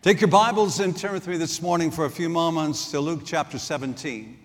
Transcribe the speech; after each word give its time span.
Take 0.00 0.20
your 0.20 0.28
Bibles 0.28 0.78
and 0.78 0.96
turn 0.96 1.12
with 1.14 1.26
me 1.26 1.36
this 1.38 1.60
morning 1.60 1.90
for 1.90 2.04
a 2.04 2.10
few 2.10 2.28
moments 2.28 2.92
to 2.92 3.00
Luke 3.00 3.22
chapter 3.24 3.58
17. 3.58 4.38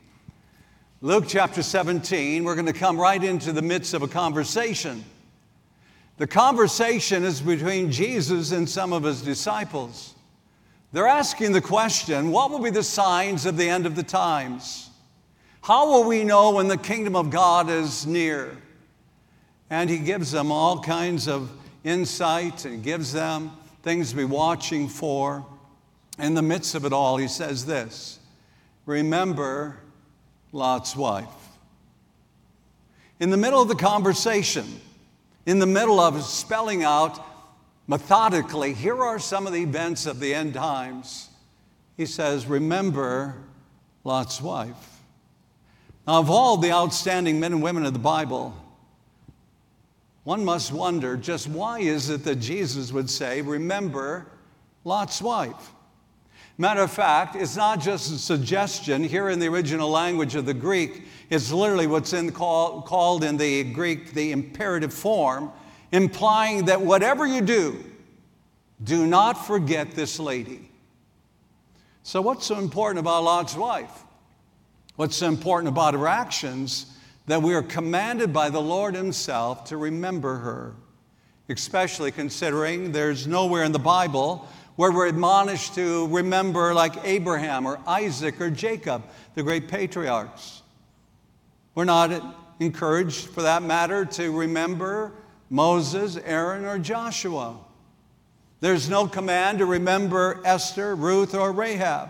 Luke 1.02 1.26
chapter 1.28 1.62
17, 1.62 2.44
we're 2.44 2.56
going 2.56 2.66
to 2.66 2.74
come 2.74 3.00
right 3.00 3.24
into 3.24 3.52
the 3.52 3.62
midst 3.62 3.94
of 3.94 4.02
a 4.02 4.08
conversation. 4.08 5.06
The 6.18 6.26
conversation 6.26 7.24
is 7.24 7.40
between 7.40 7.92
Jesus 7.92 8.52
and 8.52 8.68
some 8.68 8.94
of 8.94 9.04
his 9.04 9.22
disciples. 9.22 10.16
They're 10.92 11.06
asking 11.06 11.52
the 11.52 11.62
question 11.62 12.32
what 12.32 12.50
will 12.50 12.58
be 12.58 12.72
the 12.72 12.82
signs 12.82 13.46
of 13.46 13.56
the 13.56 13.70
end 13.70 13.86
of 13.86 13.96
the 13.96 14.02
times? 14.02 14.90
How 15.62 15.88
will 15.88 16.06
we 16.06 16.24
know 16.24 16.50
when 16.50 16.68
the 16.68 16.78
kingdom 16.78 17.16
of 17.16 17.30
God 17.30 17.70
is 17.70 18.08
near? 18.08 18.58
And 19.70 19.88
he 19.88 20.00
gives 20.00 20.32
them 20.32 20.52
all 20.52 20.82
kinds 20.82 21.28
of 21.28 21.52
insight 21.84 22.66
and 22.66 22.82
gives 22.82 23.14
them 23.14 23.52
things 23.84 24.12
to 24.12 24.16
be 24.16 24.26
watching 24.26 24.88
for. 24.88 25.46
In 26.18 26.34
the 26.34 26.42
midst 26.42 26.74
of 26.76 26.86
it 26.86 26.94
all, 26.94 27.18
he 27.18 27.28
says 27.28 27.66
this 27.66 28.20
Remember 28.86 29.78
Lot's 30.52 30.96
wife. 30.96 31.28
In 33.20 33.30
the 33.30 33.38
middle 33.38 33.62
of 33.62 33.68
the 33.68 33.76
conversation, 33.76 34.66
in 35.46 35.60
the 35.60 35.66
middle 35.66 36.00
of 36.00 36.22
spelling 36.24 36.84
out 36.84 37.24
methodically, 37.88 38.74
here 38.74 39.02
are 39.04 39.20
some 39.20 39.46
of 39.46 39.54
the 39.54 39.62
events 39.62 40.06
of 40.06 40.20
the 40.20 40.34
end 40.34 40.54
times, 40.54 41.30
he 41.96 42.06
says, 42.06 42.46
Remember 42.48 43.36
Lot's 44.04 44.42
wife. 44.42 45.02
Now, 46.08 46.20
of 46.20 46.30
all 46.30 46.58
the 46.58 46.72
outstanding 46.72 47.40
men 47.40 47.54
and 47.54 47.64
women 47.64 47.86
of 47.86 47.94
the 47.94 48.00
Bible, 48.00 48.54
one 50.24 50.46
must 50.46 50.72
wonder 50.72 51.18
just 51.18 51.48
why 51.48 51.80
is 51.80 52.10
it 52.10 52.24
that 52.24 52.38
Jesus 52.38 52.92
would 52.92 53.10
say, 53.10 53.42
Remember 53.42 54.28
Lot's 54.84 55.22
wife? 55.22 55.72
Matter 56.58 56.82
of 56.82 56.92
fact, 56.92 57.36
it's 57.36 57.56
not 57.56 57.82
just 57.82 58.12
a 58.12 58.18
suggestion. 58.18 59.04
Here 59.04 59.30
in 59.30 59.40
the 59.40 59.48
original 59.48 59.90
language 59.90 60.36
of 60.36 60.46
the 60.46 60.54
Greek, 60.54 61.04
it's 61.30 61.52
literally 61.52 61.88
what's 61.88 62.14
in 62.14 62.32
call, 62.32 62.84
called 62.84 63.24
in 63.24 63.38
the 63.38 63.64
Greek 63.64 64.14
the 64.14 64.32
imperative 64.32 64.94
form, 64.94 65.52
implying 65.92 66.66
that 66.66 66.80
whatever 66.80 67.26
you 67.26 67.42
do, 67.42 67.84
do 68.84 69.08
not 69.08 69.34
forget 69.48 69.92
this 69.92 70.20
lady. 70.20 70.70
So, 72.04 72.22
what's 72.22 72.46
so 72.46 72.60
important 72.60 73.00
about 73.00 73.24
Lot's 73.24 73.56
wife? 73.56 74.04
What's 74.96 75.16
so 75.16 75.28
important 75.28 75.70
about 75.70 75.96
her 75.96 76.08
actions? 76.08 76.93
That 77.26 77.42
we 77.42 77.54
are 77.54 77.64
commanded 77.64 78.34
by 78.34 78.50
the 78.50 78.62
Lord 78.62 78.96
Himself 78.96 79.66
to 79.66 79.78
remember 79.78 80.38
her, 80.38 80.76
especially 81.50 82.12
considering 82.12 82.92
there's 82.92 83.28
nowhere 83.28 83.64
in 83.64 83.72
the 83.72 83.80
Bible 83.80 84.48
where 84.76 84.92
we're 84.92 85.08
admonished 85.08 85.76
to 85.76 86.08
remember, 86.08 86.74
like 86.74 86.96
Abraham 87.04 87.66
or 87.66 87.80
Isaac 87.86 88.42
or 88.42 88.50
Jacob, 88.50 89.04
the 89.36 89.44
great 89.44 89.68
patriarchs. 89.68 90.62
We're 91.76 91.86
not 91.86 92.36
encouraged, 92.60 93.28
for 93.28 93.44
that 93.44 93.64
matter, 93.64 94.06
to 94.06 94.32
remember 94.32 95.12
Moses, 95.50 96.18
Aaron, 96.18 96.66
or 96.66 96.80
Joshua. 96.80 97.58
There's 98.60 98.90
no 98.90 99.08
command 99.08 99.60
to 99.60 99.66
remember 99.66 100.42
Esther, 100.46 100.96
Ruth, 100.96 101.36
or 101.36 101.52
Rahab. 101.52 102.10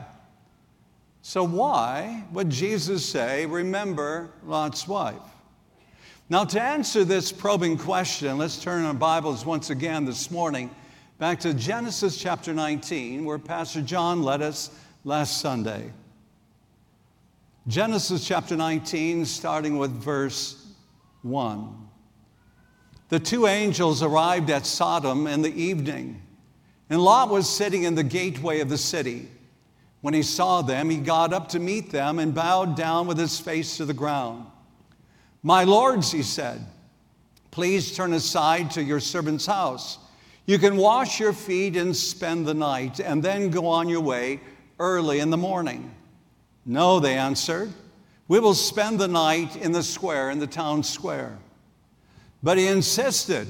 So, 1.25 1.45
why 1.45 2.25
would 2.33 2.49
Jesus 2.49 3.05
say, 3.05 3.45
Remember 3.45 4.29
Lot's 4.45 4.85
wife? 4.89 5.15
Now, 6.27 6.43
to 6.43 6.61
answer 6.61 7.05
this 7.05 7.31
probing 7.31 7.77
question, 7.77 8.37
let's 8.37 8.61
turn 8.61 8.83
our 8.83 8.93
Bibles 8.93 9.45
once 9.45 9.69
again 9.69 10.03
this 10.03 10.29
morning 10.29 10.69
back 11.19 11.39
to 11.39 11.53
Genesis 11.53 12.17
chapter 12.17 12.53
19, 12.53 13.23
where 13.23 13.39
Pastor 13.39 13.81
John 13.81 14.21
led 14.21 14.41
us 14.41 14.69
last 15.05 15.39
Sunday. 15.39 15.93
Genesis 17.69 18.27
chapter 18.27 18.57
19, 18.57 19.23
starting 19.23 19.77
with 19.77 19.91
verse 19.91 20.67
1. 21.21 21.87
The 23.07 23.19
two 23.21 23.47
angels 23.47 24.03
arrived 24.03 24.49
at 24.49 24.65
Sodom 24.65 25.27
in 25.27 25.41
the 25.41 25.53
evening, 25.53 26.21
and 26.89 27.01
Lot 27.01 27.29
was 27.29 27.49
sitting 27.49 27.83
in 27.83 27.95
the 27.95 28.03
gateway 28.03 28.59
of 28.59 28.67
the 28.67 28.77
city. 28.77 29.29
When 30.03 30.13
he 30.13 30.21
saw 30.21 30.61
them, 30.61 30.89
he 30.89 30.97
got 30.97 31.31
up 31.31 31.47
to 31.49 31.59
meet 31.59 31.89
them 31.89 32.19
and 32.19 32.35
bowed 32.35 32.75
down 32.75 33.07
with 33.07 33.17
his 33.17 33.39
face 33.39 33.77
to 33.77 33.85
the 33.85 33.93
ground. 33.93 34.45
My 35.43 35.63
lords, 35.63 36.11
he 36.11 36.23
said, 36.23 36.59
please 37.51 37.95
turn 37.95 38.11
aside 38.11 38.69
to 38.71 38.83
your 38.83 38.99
servant's 38.99 39.45
house. 39.45 39.99
You 40.45 40.59
can 40.59 40.75
wash 40.75 41.21
your 41.21 41.31
feet 41.31 41.77
and 41.77 41.95
spend 41.95 42.45
the 42.45 42.53
night, 42.53 42.99
and 42.99 43.23
then 43.23 43.49
go 43.49 43.65
on 43.67 43.87
your 43.87 44.01
way 44.01 44.41
early 44.77 45.21
in 45.21 45.29
the 45.29 45.37
morning. 45.37 45.95
No, 46.65 46.99
they 46.99 47.17
answered, 47.17 47.71
we 48.27 48.41
will 48.41 48.55
spend 48.55 48.99
the 48.99 49.07
night 49.07 49.55
in 49.55 49.71
the 49.71 49.83
square, 49.83 50.31
in 50.31 50.39
the 50.39 50.47
town 50.47 50.83
square. 50.83 51.37
But 52.41 52.57
he 52.57 52.67
insisted 52.67 53.47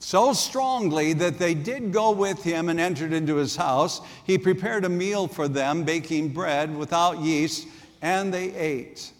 so 0.00 0.32
strongly 0.32 1.12
that 1.12 1.38
they 1.38 1.54
did 1.54 1.92
go 1.92 2.10
with 2.10 2.42
him 2.42 2.70
and 2.70 2.80
entered 2.80 3.12
into 3.12 3.36
his 3.36 3.54
house. 3.54 4.00
He 4.24 4.38
prepared 4.38 4.84
a 4.84 4.88
meal 4.88 5.28
for 5.28 5.46
them, 5.46 5.84
baking 5.84 6.30
bread 6.30 6.74
without 6.74 7.20
yeast, 7.20 7.68
and 8.00 8.32
they 8.32 8.52
ate. 8.54 9.12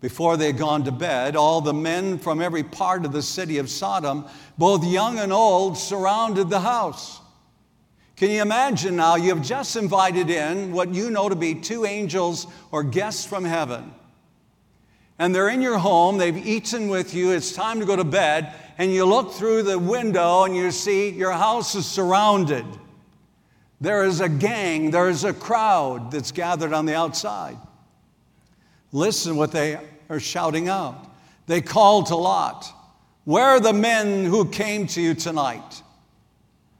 Before 0.00 0.36
they 0.36 0.48
had 0.48 0.58
gone 0.58 0.84
to 0.84 0.92
bed, 0.92 1.36
all 1.36 1.60
the 1.60 1.72
men 1.72 2.18
from 2.18 2.42
every 2.42 2.64
part 2.64 3.06
of 3.06 3.12
the 3.12 3.22
city 3.22 3.58
of 3.58 3.70
Sodom, 3.70 4.26
both 4.58 4.84
young 4.84 5.18
and 5.18 5.32
old, 5.32 5.78
surrounded 5.78 6.50
the 6.50 6.60
house. 6.60 7.20
Can 8.16 8.30
you 8.30 8.42
imagine 8.42 8.96
now? 8.96 9.14
You've 9.14 9.42
just 9.42 9.76
invited 9.76 10.30
in 10.30 10.72
what 10.72 10.92
you 10.92 11.10
know 11.10 11.28
to 11.28 11.36
be 11.36 11.54
two 11.54 11.84
angels 11.84 12.48
or 12.72 12.82
guests 12.82 13.24
from 13.24 13.44
heaven. 13.44 13.94
And 15.18 15.32
they're 15.32 15.48
in 15.48 15.62
your 15.62 15.78
home, 15.78 16.18
they've 16.18 16.46
eaten 16.46 16.88
with 16.88 17.14
you, 17.14 17.30
it's 17.30 17.52
time 17.52 17.78
to 17.78 17.86
go 17.86 17.94
to 17.94 18.04
bed, 18.04 18.52
and 18.78 18.92
you 18.92 19.04
look 19.04 19.32
through 19.32 19.62
the 19.62 19.78
window 19.78 20.44
and 20.44 20.56
you 20.56 20.70
see 20.70 21.10
your 21.10 21.32
house 21.32 21.74
is 21.74 21.86
surrounded. 21.86 22.64
There 23.80 24.04
is 24.04 24.20
a 24.20 24.28
gang, 24.28 24.90
there 24.90 25.08
is 25.08 25.24
a 25.24 25.32
crowd 25.32 26.10
that's 26.10 26.32
gathered 26.32 26.72
on 26.72 26.86
the 26.86 26.94
outside. 26.94 27.58
Listen 28.92 29.36
what 29.36 29.52
they 29.52 29.78
are 30.08 30.20
shouting 30.20 30.68
out. 30.68 31.10
They 31.46 31.60
call 31.60 32.04
to 32.04 32.16
Lot, 32.16 32.66
Where 33.24 33.44
are 33.44 33.60
the 33.60 33.72
men 33.72 34.24
who 34.24 34.48
came 34.48 34.86
to 34.88 35.00
you 35.00 35.14
tonight? 35.14 35.82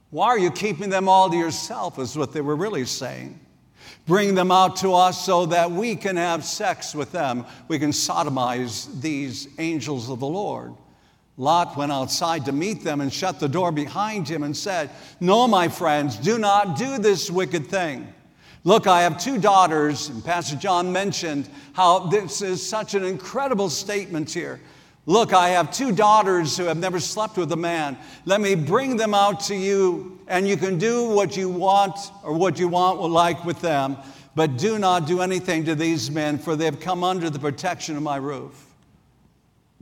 Why 0.09 0.27
are 0.27 0.39
you 0.39 0.49
keeping 0.51 0.89
them 0.89 1.09
all 1.09 1.29
to 1.29 1.35
yourself? 1.35 1.99
Is 1.99 2.17
what 2.17 2.31
they 2.31 2.41
were 2.41 2.55
really 2.55 2.85
saying. 2.85 3.39
Bring 4.07 4.35
them 4.35 4.51
out 4.51 4.77
to 4.77 4.93
us 4.93 5.25
so 5.25 5.47
that 5.47 5.71
we 5.71 5.95
can 5.95 6.15
have 6.15 6.45
sex 6.45 6.95
with 6.95 7.11
them. 7.11 7.45
We 7.67 7.79
can 7.79 7.91
sodomize 7.91 9.01
these 9.01 9.47
angels 9.57 10.09
of 10.09 10.19
the 10.19 10.27
Lord. 10.27 10.73
Lot 11.37 11.75
went 11.75 11.91
outside 11.91 12.45
to 12.45 12.53
meet 12.53 12.83
them 12.83 13.01
and 13.01 13.11
shut 13.11 13.39
the 13.39 13.49
door 13.49 13.71
behind 13.71 14.27
him 14.27 14.43
and 14.43 14.55
said, 14.55 14.89
No, 15.19 15.47
my 15.47 15.67
friends, 15.67 16.15
do 16.15 16.37
not 16.37 16.77
do 16.77 16.97
this 16.97 17.29
wicked 17.29 17.67
thing. 17.67 18.07
Look, 18.63 18.87
I 18.87 19.01
have 19.01 19.21
two 19.21 19.37
daughters, 19.37 20.09
and 20.09 20.23
Pastor 20.23 20.55
John 20.55 20.91
mentioned 20.91 21.49
how 21.73 22.07
this 22.07 22.41
is 22.41 22.67
such 22.67 22.95
an 22.95 23.03
incredible 23.03 23.69
statement 23.69 24.31
here. 24.31 24.61
Look, 25.05 25.33
I 25.33 25.49
have 25.49 25.71
two 25.71 25.91
daughters 25.91 26.57
who 26.57 26.63
have 26.63 26.77
never 26.77 26.99
slept 26.99 27.37
with 27.37 27.51
a 27.51 27.57
man. 27.57 27.95
Let 28.25 28.41
me 28.41 28.55
bring 28.55 28.95
them 28.97 29.13
out 29.13 29.41
to 29.41 29.55
you, 29.55 30.19
and 30.27 30.47
you 30.47 30.57
can 30.57 30.79
do 30.79 31.09
what 31.09 31.37
you 31.37 31.49
want 31.49 31.95
or 32.23 32.33
what 32.33 32.57
you 32.57 32.69
want 32.69 33.01
like 33.01 33.43
with 33.45 33.61
them, 33.61 33.97
but 34.35 34.57
do 34.57 34.79
not 34.79 35.05
do 35.05 35.21
anything 35.21 35.65
to 35.65 35.75
these 35.75 36.09
men, 36.09 36.39
for 36.39 36.55
they 36.55 36.65
have 36.65 36.79
come 36.79 37.03
under 37.03 37.29
the 37.29 37.39
protection 37.39 37.97
of 37.97 38.03
my 38.03 38.15
roof 38.15 38.64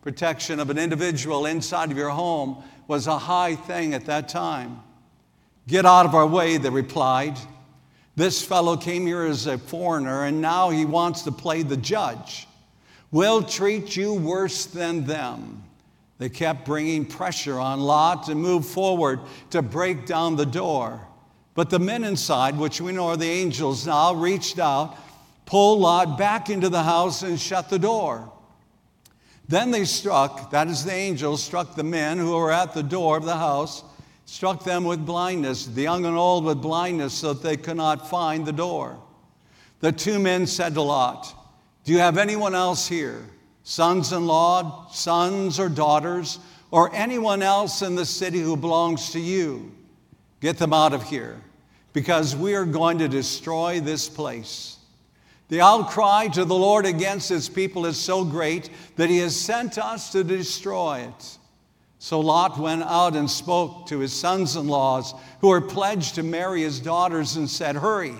protection 0.04 0.60
of 0.60 0.70
an 0.70 0.78
individual 0.78 1.46
inside 1.46 1.90
of 1.90 1.98
your 1.98 2.10
home 2.10 2.62
was 2.88 3.08
a 3.08 3.18
high 3.18 3.56
thing 3.56 3.94
at 3.94 4.06
that 4.06 4.28
time. 4.28 4.82
Get 5.66 5.86
out 5.86 6.06
of 6.06 6.14
our 6.14 6.28
way, 6.28 6.58
they 6.58 6.70
replied. 6.70 7.38
This 8.18 8.44
fellow 8.44 8.76
came 8.76 9.08
here 9.08 9.24
as 9.24 9.48
a 9.48 9.58
foreigner 9.58 10.26
and 10.26 10.42
now 10.42 10.72
he 10.72 10.84
wants 10.84 11.22
to 11.22 11.32
play 11.32 11.64
the 11.64 11.78
judge. 11.78 12.50
We'll 13.12 13.44
treat 13.44 13.96
you 13.96 14.14
worse 14.14 14.66
than 14.66 15.06
them. 15.06 15.64
They 16.18 16.28
kept 16.28 16.66
bringing 16.66 17.06
pressure 17.06 17.58
on 17.58 17.80
Lot 17.80 18.24
to 18.26 18.36
move 18.36 18.66
forward 18.66 19.22
to 19.52 19.62
break 19.62 20.06
down 20.06 20.36
the 20.36 20.46
door. 20.46 21.08
But 21.56 21.70
the 21.70 21.80
men 21.80 22.04
inside, 22.04 22.58
which 22.58 22.82
we 22.82 22.92
know 22.92 23.08
are 23.08 23.18
the 23.18 23.30
angels 23.30 23.88
now, 23.88 24.14
reached 24.14 24.60
out, 24.60 24.98
pulled 25.46 25.80
Lot 25.80 26.18
back 26.18 26.50
into 26.50 26.68
the 26.68 26.84
house, 26.84 27.24
and 27.24 27.40
shut 27.40 27.70
the 27.70 27.80
door. 27.80 28.32
Then 29.48 29.72
they 29.72 29.86
struck, 29.86 30.52
that 30.52 30.68
is, 30.68 30.86
the 30.86 30.94
angels 30.94 31.44
struck 31.44 31.76
the 31.76 31.84
men 31.84 32.18
who 32.18 32.36
were 32.36 32.52
at 32.52 32.74
the 32.74 32.84
door 32.84 33.18
of 33.18 33.26
the 33.26 33.36
house, 33.36 33.84
struck 34.26 34.64
them 34.64 34.86
with 34.86 35.06
blindness, 35.06 35.66
the 35.66 35.82
young 35.82 36.06
and 36.06 36.16
old 36.18 36.46
with 36.46 36.62
blindness, 36.62 37.14
so 37.14 37.34
that 37.34 37.44
they 37.44 37.58
could 37.58 37.78
not 37.78 38.10
find 38.10 38.46
the 38.46 38.54
door. 38.54 38.98
The 39.80 39.92
two 39.92 40.18
men 40.18 40.48
said 40.48 40.74
to 40.76 40.82
Lot, 40.82 41.34
Do 41.84 41.92
you 41.92 42.00
have 42.00 42.18
anyone 42.18 42.56
else 42.56 42.88
here, 42.88 43.26
sons 43.64 44.14
in 44.14 44.26
law, 44.26 44.88
sons 44.92 45.60
or 45.60 45.68
daughters, 45.68 46.40
or 46.72 46.94
anyone 46.96 47.42
else 47.42 47.82
in 47.82 47.96
the 47.96 48.06
city 48.06 48.40
who 48.40 48.56
belongs 48.56 49.12
to 49.12 49.20
you? 49.20 49.72
Get 50.40 50.58
them 50.58 50.74
out 50.74 50.94
of 50.94 51.04
here. 51.04 51.42
because 51.94 52.36
we 52.36 52.56
are 52.56 52.66
going 52.66 52.98
to 52.98 53.08
destroy 53.08 53.80
this 53.80 54.10
place. 54.10 54.78
The 55.54 55.62
outcry 55.62 56.30
to 56.30 56.46
the 56.46 56.56
Lord 56.56 56.88
against 56.88 57.30
his 57.30 57.48
people 57.48 57.86
is 57.86 57.96
so 57.96 58.26
great 58.26 58.72
that 58.96 59.12
he 59.12 59.20
has 59.20 59.40
sent 59.40 59.78
us 59.78 60.12
to 60.14 60.24
destroy 60.24 61.02
it. 61.02 61.38
So 62.00 62.22
Lot 62.22 62.58
went 62.58 62.82
out 62.82 63.16
and 63.16 63.30
spoke 63.30 63.86
to 63.90 64.00
his 64.00 64.12
sons 64.14 64.56
in 64.56 64.68
laws 64.68 65.14
who 65.42 65.50
were 65.50 65.62
pledged 65.62 66.16
to 66.16 66.24
marry 66.24 66.64
his 66.64 66.80
daughters 66.80 67.36
and 67.36 67.48
said, 67.48 67.76
Hurry, 67.76 68.16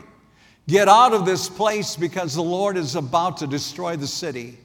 get 0.68 0.88
out 0.88 1.16
of 1.16 1.26
this 1.26 1.50
place 1.50 1.96
because 1.96 2.36
the 2.36 2.44
Lord 2.44 2.78
is 2.78 2.96
about 2.96 3.38
to 3.38 3.48
destroy 3.48 3.96
the 3.96 4.06
city. 4.06 4.60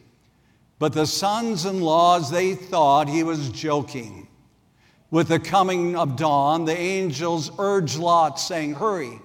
But 0.79 0.93
the 0.93 1.07
sons 1.07 1.65
in 1.65 1.81
laws, 1.81 2.31
they 2.31 2.55
thought 2.55 3.09
he 3.09 3.23
was 3.23 3.49
joking. 3.49 4.29
With 5.11 5.29
the 5.29 5.41
coming 5.41 5.97
of 5.97 6.17
dawn, 6.17 6.67
the 6.67 6.77
angels 6.77 7.51
urged 7.59 7.99
Lot, 7.99 8.39
saying, 8.39 8.75
Hurry, 8.75 9.21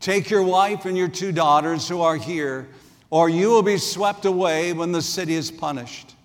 take 0.00 0.30
your 0.30 0.42
wife 0.42 0.86
and 0.86 0.96
your 0.96 1.08
two 1.08 1.30
daughters 1.30 1.86
who 1.88 2.00
are 2.00 2.16
here, 2.16 2.68
or 3.10 3.28
you 3.28 3.50
will 3.50 3.62
be 3.62 3.76
swept 3.78 4.24
away 4.24 4.72
when 4.72 4.92
the 4.92 5.02
city 5.02 5.34
is 5.34 5.50
punished. 5.50 6.16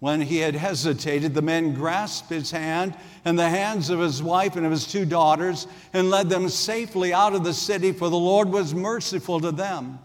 When 0.00 0.20
he 0.20 0.38
had 0.38 0.54
hesitated, 0.54 1.34
the 1.34 1.42
men 1.42 1.74
grasped 1.74 2.30
his 2.30 2.50
hand 2.50 2.96
and 3.24 3.38
the 3.38 3.48
hands 3.48 3.90
of 3.90 3.98
his 3.98 4.22
wife 4.22 4.54
and 4.56 4.64
of 4.64 4.70
his 4.70 4.86
two 4.86 5.04
daughters 5.04 5.66
and 5.92 6.08
led 6.08 6.28
them 6.28 6.48
safely 6.48 7.12
out 7.12 7.34
of 7.34 7.42
the 7.44 7.54
city, 7.54 7.92
for 7.92 8.08
the 8.08 8.16
Lord 8.16 8.48
was 8.48 8.74
merciful 8.74 9.40
to 9.40 9.50
them. 9.50 9.98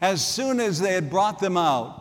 As 0.00 0.24
soon 0.24 0.60
as 0.60 0.80
they 0.80 0.94
had 0.94 1.10
brought 1.10 1.40
them 1.40 1.56
out, 1.56 1.96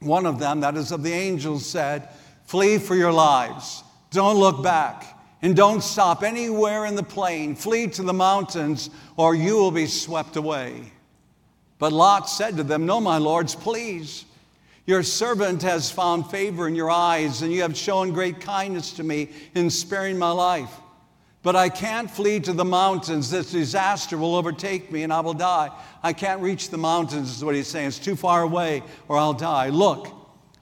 one 0.00 0.26
of 0.26 0.38
them, 0.38 0.60
that 0.60 0.76
is 0.76 0.90
of 0.90 1.02
the 1.02 1.12
angels, 1.12 1.66
said, 1.66 2.08
Flee 2.46 2.78
for 2.78 2.94
your 2.94 3.12
lives. 3.12 3.84
Don't 4.10 4.38
look 4.38 4.62
back 4.62 5.17
and 5.42 5.54
don't 5.54 5.82
stop 5.82 6.22
anywhere 6.22 6.86
in 6.86 6.94
the 6.94 7.02
plain. 7.02 7.54
Flee 7.54 7.86
to 7.88 8.02
the 8.02 8.12
mountains, 8.12 8.90
or 9.16 9.34
you 9.34 9.56
will 9.56 9.70
be 9.70 9.86
swept 9.86 10.36
away. 10.36 10.92
But 11.78 11.92
Lot 11.92 12.28
said 12.28 12.56
to 12.56 12.64
them, 12.64 12.86
No, 12.86 13.00
my 13.00 13.18
lords, 13.18 13.54
please. 13.54 14.24
Your 14.86 15.02
servant 15.02 15.62
has 15.62 15.90
found 15.90 16.30
favor 16.30 16.66
in 16.66 16.74
your 16.74 16.90
eyes, 16.90 17.42
and 17.42 17.52
you 17.52 17.62
have 17.62 17.76
shown 17.76 18.12
great 18.12 18.40
kindness 18.40 18.92
to 18.94 19.04
me 19.04 19.28
in 19.54 19.68
sparing 19.68 20.18
my 20.18 20.30
life. 20.30 20.72
But 21.42 21.56
I 21.56 21.68
can't 21.68 22.10
flee 22.10 22.40
to 22.40 22.52
the 22.52 22.64
mountains. 22.64 23.30
This 23.30 23.52
disaster 23.52 24.18
will 24.18 24.34
overtake 24.34 24.90
me 24.90 25.04
and 25.04 25.12
I 25.12 25.20
will 25.20 25.34
die. 25.34 25.70
I 26.02 26.12
can't 26.12 26.42
reach 26.42 26.70
the 26.70 26.78
mountains, 26.78 27.36
is 27.36 27.44
what 27.44 27.54
he's 27.54 27.68
saying. 27.68 27.88
It's 27.88 27.98
too 27.98 28.16
far 28.16 28.42
away 28.42 28.82
or 29.06 29.16
I'll 29.16 29.34
die. 29.34 29.68
Look, 29.68 30.12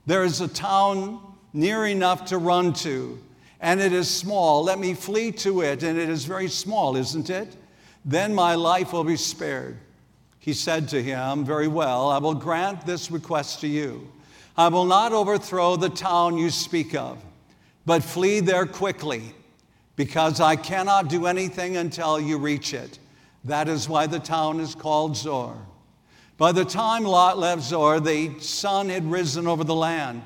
there 0.05 0.23
is 0.23 0.41
a 0.41 0.49
town 0.49 1.21
near 1.53 1.87
enough 1.87 2.27
to 2.27 2.39
run 2.39 2.73
to, 2.75 3.19
and 3.61 3.81
it 3.81 3.93
is 3.93 4.09
small. 4.09 4.65
Let 4.65 4.79
me 4.79 4.95
flee 4.95 5.33
to 5.33 5.63
it, 5.63 5.83
and 5.83 5.99
it 5.99 6.09
is 6.09 6.25
very 6.25 6.49
small, 6.49 6.97
isn't 6.97 7.31
it? 7.31 7.57
Then 8.05 8.35
my 8.35 8.55
life 8.55 8.93
will 8.93 9.05
be 9.05 9.17
spared. 9.17 9.79
He 10.39 10.53
said 10.53 10.89
to 10.91 11.03
him, 11.03 11.45
Very 11.45 11.69
well, 11.69 12.09
I 12.09 12.19
will 12.19 12.35
grant 12.35 12.87
this 12.87 13.11
request 13.11 13.61
to 13.63 13.69
you. 13.69 14.11
I 14.57 14.69
will 14.69 14.85
not 14.85 15.13
overthrow 15.13 15.77
the 15.77 15.89
town 15.89 16.39
you 16.39 16.51
speak 16.51 16.95
of, 16.95 17.23
but 17.85 18.03
flee 18.03 18.41
there 18.41 18.65
quickly, 18.65 19.35
because 19.97 20.41
I 20.41 20.57
cannot 20.57 21.09
do 21.09 21.27
anything 21.27 21.77
until 21.77 22.21
you 22.21 22.39
reach 22.39 22.75
it. 22.75 22.99
That 23.45 23.69
is 23.69 23.89
why 23.89 24.07
the 24.07 24.19
town 24.19 24.61
is 24.61 24.75
called 24.75 25.17
Zoar. 25.17 25.57
By 26.39 26.53
the 26.53 26.65
time 26.65 27.05
Lot 27.05 27.39
left 27.39 27.63
Zoar, 27.63 27.99
the 27.99 28.39
sun 28.41 28.89
had 28.89 29.11
risen 29.11 29.47
over 29.47 29.65
the 29.65 29.75
land. 29.75 30.23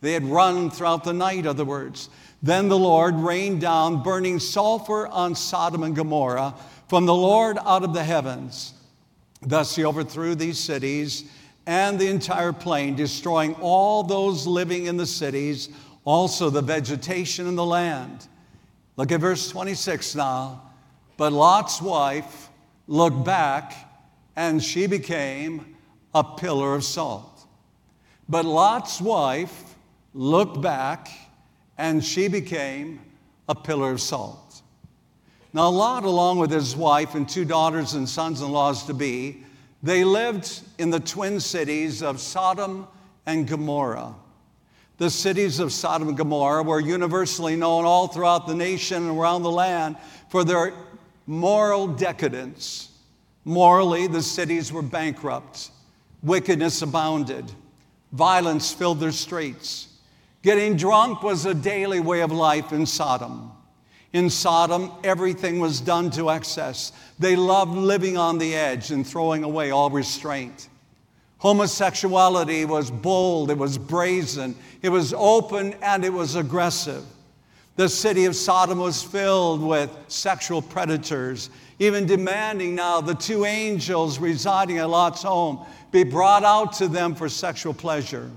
They 0.00 0.12
had 0.12 0.24
run 0.24 0.70
throughout 0.70 1.04
the 1.04 1.12
night, 1.12 1.46
other 1.46 1.64
words. 1.64 2.10
Then 2.44 2.68
the 2.68 2.78
Lord 2.78 3.14
rained 3.14 3.62
down 3.62 4.02
burning 4.02 4.38
sulfur 4.38 5.06
on 5.06 5.34
Sodom 5.34 5.82
and 5.82 5.96
Gomorrah 5.96 6.54
from 6.88 7.06
the 7.06 7.14
Lord 7.14 7.56
out 7.64 7.84
of 7.84 7.94
the 7.94 8.04
heavens. 8.04 8.74
Thus 9.40 9.74
he 9.74 9.82
overthrew 9.82 10.34
these 10.34 10.58
cities 10.58 11.24
and 11.64 11.98
the 11.98 12.08
entire 12.08 12.52
plain, 12.52 12.96
destroying 12.96 13.54
all 13.62 14.02
those 14.02 14.46
living 14.46 14.84
in 14.84 14.98
the 14.98 15.06
cities, 15.06 15.70
also 16.04 16.50
the 16.50 16.60
vegetation 16.60 17.46
in 17.46 17.56
the 17.56 17.64
land. 17.64 18.28
Look 18.98 19.10
at 19.10 19.22
verse 19.22 19.48
26 19.48 20.14
now. 20.14 20.70
But 21.16 21.32
Lot's 21.32 21.80
wife 21.80 22.50
looked 22.86 23.24
back, 23.24 23.72
and 24.36 24.62
she 24.62 24.86
became 24.86 25.76
a 26.14 26.22
pillar 26.22 26.74
of 26.74 26.84
salt. 26.84 27.46
But 28.28 28.44
Lot's 28.44 29.00
wife 29.00 29.76
looked 30.12 30.60
back, 30.60 31.08
and 31.78 32.04
she 32.04 32.28
became 32.28 33.00
a 33.48 33.54
pillar 33.54 33.92
of 33.92 34.00
salt. 34.00 34.62
Now, 35.52 35.68
Lot, 35.68 36.04
along 36.04 36.38
with 36.38 36.50
his 36.50 36.74
wife 36.74 37.14
and 37.14 37.28
two 37.28 37.44
daughters 37.44 37.94
and 37.94 38.08
sons 38.08 38.40
in 38.40 38.50
laws 38.50 38.86
to 38.86 38.94
be, 38.94 39.44
they 39.82 40.02
lived 40.02 40.62
in 40.78 40.90
the 40.90 40.98
twin 40.98 41.38
cities 41.40 42.02
of 42.02 42.20
Sodom 42.20 42.88
and 43.26 43.46
Gomorrah. 43.46 44.14
The 44.96 45.10
cities 45.10 45.60
of 45.60 45.72
Sodom 45.72 46.08
and 46.08 46.16
Gomorrah 46.16 46.62
were 46.62 46.80
universally 46.80 47.56
known 47.56 47.84
all 47.84 48.08
throughout 48.08 48.46
the 48.46 48.54
nation 48.54 49.08
and 49.08 49.18
around 49.18 49.42
the 49.42 49.50
land 49.50 49.96
for 50.30 50.42
their 50.42 50.72
moral 51.26 51.86
decadence. 51.88 52.90
Morally, 53.44 54.06
the 54.06 54.22
cities 54.22 54.72
were 54.72 54.82
bankrupt, 54.82 55.70
wickedness 56.22 56.80
abounded, 56.82 57.50
violence 58.12 58.72
filled 58.72 59.00
their 59.00 59.12
streets. 59.12 59.88
Getting 60.44 60.76
drunk 60.76 61.22
was 61.22 61.46
a 61.46 61.54
daily 61.54 62.00
way 62.00 62.20
of 62.20 62.30
life 62.30 62.70
in 62.70 62.84
Sodom. 62.84 63.50
In 64.12 64.28
Sodom, 64.28 64.92
everything 65.02 65.58
was 65.58 65.80
done 65.80 66.10
to 66.10 66.28
excess. 66.28 66.92
They 67.18 67.34
loved 67.34 67.72
living 67.72 68.18
on 68.18 68.36
the 68.36 68.54
edge 68.54 68.90
and 68.90 69.06
throwing 69.06 69.42
away 69.42 69.70
all 69.70 69.88
restraint. 69.88 70.68
Homosexuality 71.38 72.66
was 72.66 72.90
bold, 72.90 73.50
it 73.50 73.56
was 73.56 73.78
brazen, 73.78 74.54
it 74.82 74.90
was 74.90 75.14
open, 75.14 75.72
and 75.80 76.04
it 76.04 76.12
was 76.12 76.34
aggressive. 76.34 77.04
The 77.76 77.88
city 77.88 78.26
of 78.26 78.36
Sodom 78.36 78.80
was 78.80 79.02
filled 79.02 79.62
with 79.62 79.90
sexual 80.08 80.60
predators, 80.60 81.48
even 81.78 82.04
demanding 82.04 82.74
now 82.74 83.00
the 83.00 83.14
two 83.14 83.46
angels 83.46 84.18
residing 84.18 84.76
at 84.76 84.90
Lot's 84.90 85.22
home 85.22 85.64
be 85.90 86.04
brought 86.04 86.44
out 86.44 86.74
to 86.74 86.86
them 86.86 87.14
for 87.14 87.30
sexual 87.30 87.72
pleasure. 87.72 88.30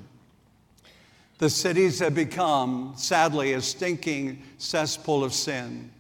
The 1.38 1.50
cities 1.50 2.00
have 2.00 2.16
become, 2.16 2.94
sadly, 2.98 3.54
a 3.54 3.62
stinking 3.62 4.42
cesspool 4.57 5.24
of 5.24 5.34
sin. 5.34 5.92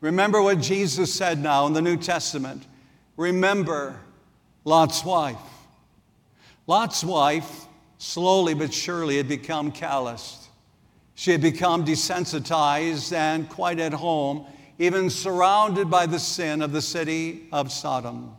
Remember 0.00 0.40
what 0.40 0.60
Jesus 0.60 1.12
said 1.12 1.38
now 1.40 1.66
in 1.66 1.74
the 1.74 1.82
New 1.82 1.96
Testament. 1.96 2.66
Remember 3.16 4.00
Lot's 4.64 5.04
wife. 5.04 5.36
Lot's 6.66 7.04
wife, 7.04 7.66
slowly 7.98 8.54
but 8.54 8.72
surely, 8.72 9.18
had 9.18 9.28
become 9.28 9.70
calloused. 9.72 10.48
She 11.14 11.32
had 11.32 11.42
become 11.42 11.84
desensitized 11.84 13.12
and 13.12 13.48
quite 13.48 13.78
at 13.78 13.92
home, 13.92 14.46
even 14.78 15.10
surrounded 15.10 15.90
by 15.90 16.06
the 16.06 16.18
sin 16.18 16.62
of 16.62 16.72
the 16.72 16.82
city 16.82 17.46
of 17.52 17.70
Sodom. 17.70 18.34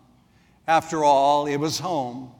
After 0.67 1.03
all, 1.03 1.45
it 1.45 1.57
was 1.57 1.79
home. 1.79 2.31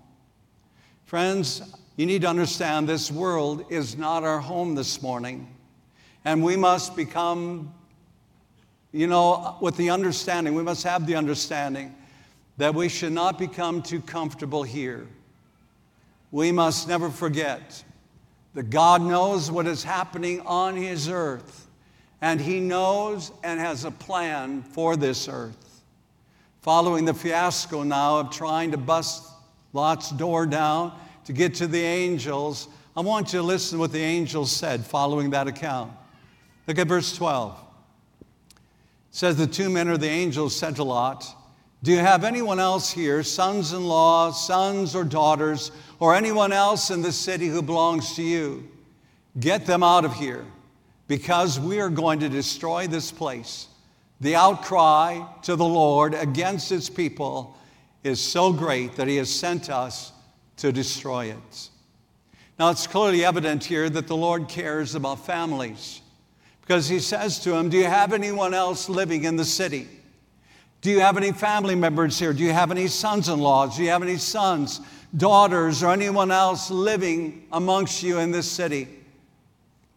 Friends, 1.05 1.61
you 1.95 2.05
need 2.05 2.21
to 2.23 2.27
understand 2.27 2.89
this 2.89 3.11
world 3.11 3.65
is 3.69 3.97
not 3.97 4.23
our 4.23 4.39
home 4.39 4.73
this 4.75 5.01
morning. 5.01 5.47
And 6.25 6.43
we 6.43 6.55
must 6.55 6.95
become, 6.95 7.73
you 8.91 9.07
know, 9.07 9.57
with 9.61 9.77
the 9.77 9.91
understanding, 9.91 10.55
we 10.55 10.63
must 10.63 10.83
have 10.83 11.05
the 11.05 11.15
understanding 11.15 11.93
that 12.57 12.73
we 12.73 12.89
should 12.89 13.13
not 13.13 13.37
become 13.37 13.81
too 13.81 14.01
comfortable 14.01 14.63
here. 14.63 15.07
We 16.31 16.51
must 16.51 16.87
never 16.87 17.09
forget 17.09 17.83
that 18.55 18.69
God 18.69 19.01
knows 19.01 19.51
what 19.51 19.67
is 19.67 19.83
happening 19.83 20.41
on 20.41 20.75
His 20.75 21.09
earth, 21.09 21.67
and 22.21 22.39
He 22.41 22.59
knows 22.59 23.31
and 23.43 23.59
has 23.59 23.85
a 23.85 23.91
plan 23.91 24.63
for 24.63 24.95
this 24.95 25.27
earth. 25.27 25.83
Following 26.61 27.05
the 27.05 27.13
fiasco 27.13 27.83
now 27.83 28.19
of 28.19 28.31
trying 28.31 28.71
to 28.71 28.77
bust 28.77 29.29
Lot's 29.73 30.11
door 30.11 30.45
down, 30.45 30.97
to 31.25 31.33
get 31.33 31.55
to 31.55 31.67
the 31.67 31.81
angels, 31.81 32.67
I 32.95 33.01
want 33.01 33.33
you 33.33 33.39
to 33.39 33.43
listen 33.43 33.77
to 33.77 33.79
what 33.79 33.91
the 33.91 34.01
angels 34.01 34.51
said 34.51 34.85
following 34.85 35.31
that 35.31 35.47
account. 35.47 35.91
Look 36.67 36.77
at 36.77 36.87
verse 36.87 37.15
12. 37.15 37.59
It 38.19 38.57
says, 39.11 39.35
The 39.35 39.47
two 39.47 39.69
men 39.69 39.87
or 39.87 39.97
the 39.97 40.07
angels 40.07 40.55
said 40.55 40.75
to 40.77 40.83
Lot, 40.83 41.25
Do 41.81 41.91
you 41.91 41.99
have 41.99 42.23
anyone 42.23 42.59
else 42.59 42.91
here, 42.91 43.23
sons 43.23 43.73
in 43.73 43.85
law, 43.85 44.31
sons 44.31 44.95
or 44.95 45.03
daughters, 45.03 45.71
or 45.99 46.15
anyone 46.15 46.51
else 46.51 46.91
in 46.91 47.01
the 47.01 47.11
city 47.11 47.47
who 47.47 47.61
belongs 47.61 48.15
to 48.15 48.23
you? 48.23 48.69
Get 49.39 49.65
them 49.65 49.81
out 49.81 50.05
of 50.05 50.13
here, 50.13 50.45
because 51.07 51.59
we 51.59 51.79
are 51.79 51.89
going 51.89 52.19
to 52.19 52.29
destroy 52.29 52.85
this 52.85 53.11
place. 53.11 53.67
The 54.21 54.35
outcry 54.35 55.21
to 55.41 55.55
the 55.55 55.65
Lord 55.65 56.13
against 56.13 56.69
his 56.69 56.89
people 56.89 57.57
is 58.03 58.21
so 58.21 58.53
great 58.53 58.95
that 58.95 59.07
he 59.07 59.17
has 59.17 59.33
sent 59.33 59.69
us 59.69 60.11
to 60.57 60.71
destroy 60.71 61.25
it. 61.25 61.69
Now, 62.59 62.69
it's 62.69 62.87
clearly 62.87 63.25
evident 63.25 63.63
here 63.63 63.89
that 63.89 64.07
the 64.07 64.15
Lord 64.15 64.47
cares 64.47 64.95
about 64.95 65.25
families 65.25 66.01
because 66.61 66.87
he 66.87 66.99
says 66.99 67.39
to 67.39 67.55
him, 67.55 67.69
Do 67.69 67.77
you 67.77 67.85
have 67.85 68.13
anyone 68.13 68.53
else 68.53 68.87
living 68.89 69.23
in 69.23 69.35
the 69.35 69.45
city? 69.45 69.87
Do 70.81 70.91
you 70.91 70.99
have 70.99 71.17
any 71.17 71.31
family 71.31 71.75
members 71.75 72.19
here? 72.19 72.33
Do 72.33 72.43
you 72.43 72.51
have 72.51 72.69
any 72.69 72.87
sons 72.87 73.29
in 73.29 73.39
laws? 73.39 73.77
Do 73.77 73.83
you 73.83 73.89
have 73.89 74.03
any 74.03 74.17
sons, 74.17 74.81
daughters, 75.15 75.81
or 75.81 75.91
anyone 75.91 76.29
else 76.29 76.69
living 76.69 77.47
amongst 77.51 78.03
you 78.03 78.19
in 78.19 78.31
this 78.31 78.51
city? 78.51 78.87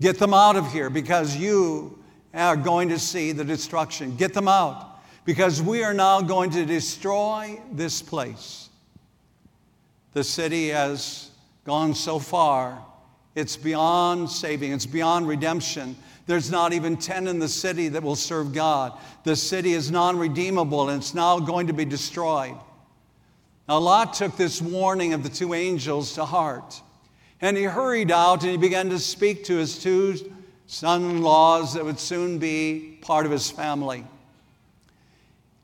Get 0.00 0.18
them 0.18 0.32
out 0.32 0.56
of 0.56 0.70
here 0.72 0.88
because 0.88 1.36
you 1.36 1.98
are 2.32 2.56
going 2.56 2.88
to 2.90 2.98
see 2.98 3.32
the 3.32 3.44
destruction. 3.44 4.16
Get 4.16 4.32
them 4.32 4.48
out 4.48 5.00
because 5.24 5.60
we 5.60 5.82
are 5.82 5.94
now 5.94 6.20
going 6.20 6.50
to 6.50 6.64
destroy 6.64 7.60
this 7.72 8.00
place. 8.00 8.65
The 10.16 10.24
city 10.24 10.70
has 10.70 11.30
gone 11.64 11.94
so 11.94 12.18
far, 12.18 12.82
it's 13.34 13.54
beyond 13.54 14.30
saving, 14.30 14.72
it's 14.72 14.86
beyond 14.86 15.28
redemption. 15.28 15.94
There's 16.24 16.50
not 16.50 16.72
even 16.72 16.96
10 16.96 17.26
in 17.26 17.38
the 17.38 17.50
city 17.50 17.88
that 17.88 18.02
will 18.02 18.16
serve 18.16 18.54
God. 18.54 18.98
The 19.24 19.36
city 19.36 19.74
is 19.74 19.90
non 19.90 20.18
redeemable 20.18 20.88
and 20.88 21.02
it's 21.02 21.12
now 21.12 21.38
going 21.38 21.66
to 21.66 21.74
be 21.74 21.84
destroyed. 21.84 22.56
Now, 23.68 23.76
Lot 23.76 24.14
took 24.14 24.38
this 24.38 24.62
warning 24.62 25.12
of 25.12 25.22
the 25.22 25.28
two 25.28 25.52
angels 25.52 26.14
to 26.14 26.24
heart. 26.24 26.80
And 27.42 27.54
he 27.54 27.64
hurried 27.64 28.10
out 28.10 28.40
and 28.40 28.52
he 28.52 28.56
began 28.56 28.88
to 28.88 28.98
speak 28.98 29.44
to 29.44 29.56
his 29.58 29.78
two 29.78 30.16
son 30.64 31.10
in 31.10 31.20
laws 31.20 31.74
that 31.74 31.84
would 31.84 32.00
soon 32.00 32.38
be 32.38 32.98
part 33.02 33.26
of 33.26 33.32
his 33.32 33.50
family. 33.50 34.02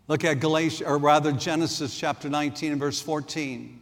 Look 0.09 0.25
at 0.25 0.41
Galatians, 0.41 0.87
or 0.87 0.99
rather 0.99 1.33
Genesis 1.33 1.99
chapter 1.99 2.29
19 2.29 2.73
and 2.73 2.79
verse 2.79 3.01
14. 3.01 3.79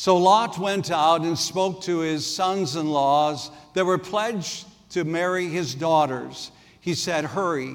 So 0.00 0.16
Lot 0.16 0.58
went 0.58 0.90
out 0.90 1.20
and 1.20 1.38
spoke 1.38 1.82
to 1.82 1.98
his 1.98 2.24
sons 2.24 2.74
in 2.74 2.88
laws 2.88 3.50
that 3.74 3.84
were 3.84 3.98
pledged 3.98 4.64
to 4.92 5.04
marry 5.04 5.48
his 5.48 5.74
daughters. 5.74 6.52
He 6.80 6.94
said, 6.94 7.26
Hurry 7.26 7.74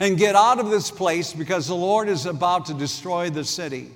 and 0.00 0.16
get 0.16 0.34
out 0.34 0.58
of 0.58 0.70
this 0.70 0.90
place 0.90 1.34
because 1.34 1.66
the 1.66 1.74
Lord 1.74 2.08
is 2.08 2.24
about 2.24 2.64
to 2.64 2.72
destroy 2.72 3.28
the 3.28 3.44
city. 3.44 3.90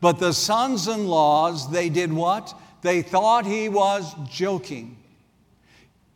But 0.00 0.18
the 0.18 0.32
sons 0.32 0.88
in 0.88 1.06
laws, 1.06 1.70
they 1.70 1.90
did 1.90 2.12
what? 2.12 2.52
They 2.80 3.02
thought 3.02 3.46
he 3.46 3.68
was 3.68 4.12
joking. 4.28 4.96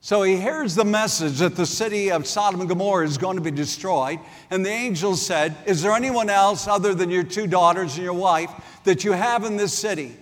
So 0.01 0.25
he 0.25 0.37
hears 0.37 0.75
the 0.75 0.85
message 0.85 1.39
that 1.39 1.55
the 1.55 1.67
city 1.67 2.11
of 2.11 2.27
Sodom 2.27 2.59
and 2.59 2.69
Gomorrah 2.69 3.07
is 3.07 3.17
going 3.17 3.37
to 3.37 3.43
be 3.43 3.53
destroyed. 3.53 4.19
And 4.51 4.67
the 4.67 4.71
angel 4.71 5.15
said, 5.15 5.55
Is 5.67 5.83
there 5.83 5.93
anyone 5.93 6.31
else 6.31 6.67
other 6.67 6.97
than 6.97 7.11
your 7.11 7.23
two 7.23 7.47
daughters 7.47 7.95
and 7.95 8.03
your 8.03 8.13
wife 8.13 8.51
that 8.83 9.05
you 9.05 9.13
have 9.13 9.45
in 9.45 9.57
this 9.57 9.73
city? 9.73 10.17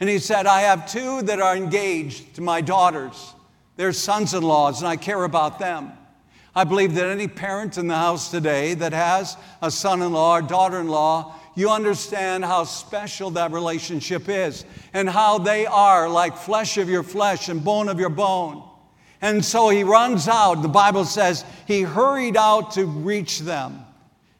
And 0.00 0.08
he 0.08 0.18
said, 0.18 0.46
I 0.46 0.62
have 0.62 0.90
two 0.90 1.22
that 1.22 1.40
are 1.40 1.54
engaged 1.54 2.34
to 2.36 2.40
my 2.40 2.62
daughters. 2.62 3.34
They're 3.76 3.92
sons 3.92 4.34
in 4.34 4.42
laws, 4.42 4.80
and 4.80 4.88
I 4.88 4.96
care 4.96 5.24
about 5.24 5.58
them. 5.58 5.92
I 6.54 6.64
believe 6.64 6.94
that 6.94 7.06
any 7.06 7.28
parent 7.28 7.78
in 7.78 7.86
the 7.86 7.96
house 7.96 8.30
today 8.30 8.74
that 8.74 8.92
has 8.92 9.36
a 9.62 9.70
son 9.70 10.02
in 10.02 10.12
law 10.12 10.38
or 10.38 10.42
daughter 10.42 10.80
in 10.80 10.88
law, 10.88 11.34
you 11.54 11.70
understand 11.70 12.44
how 12.44 12.64
special 12.64 13.30
that 13.30 13.52
relationship 13.52 14.28
is 14.28 14.64
and 14.92 15.08
how 15.08 15.38
they 15.38 15.66
are 15.66 16.08
like 16.08 16.36
flesh 16.36 16.76
of 16.76 16.88
your 16.88 17.02
flesh 17.02 17.48
and 17.48 17.62
bone 17.62 17.88
of 17.88 18.00
your 18.00 18.10
bone. 18.10 18.64
And 19.22 19.44
so 19.44 19.68
he 19.68 19.84
runs 19.84 20.28
out. 20.28 20.56
The 20.62 20.68
Bible 20.68 21.04
says 21.04 21.44
he 21.66 21.82
hurried 21.82 22.36
out 22.36 22.72
to 22.72 22.84
reach 22.84 23.40
them. 23.40 23.84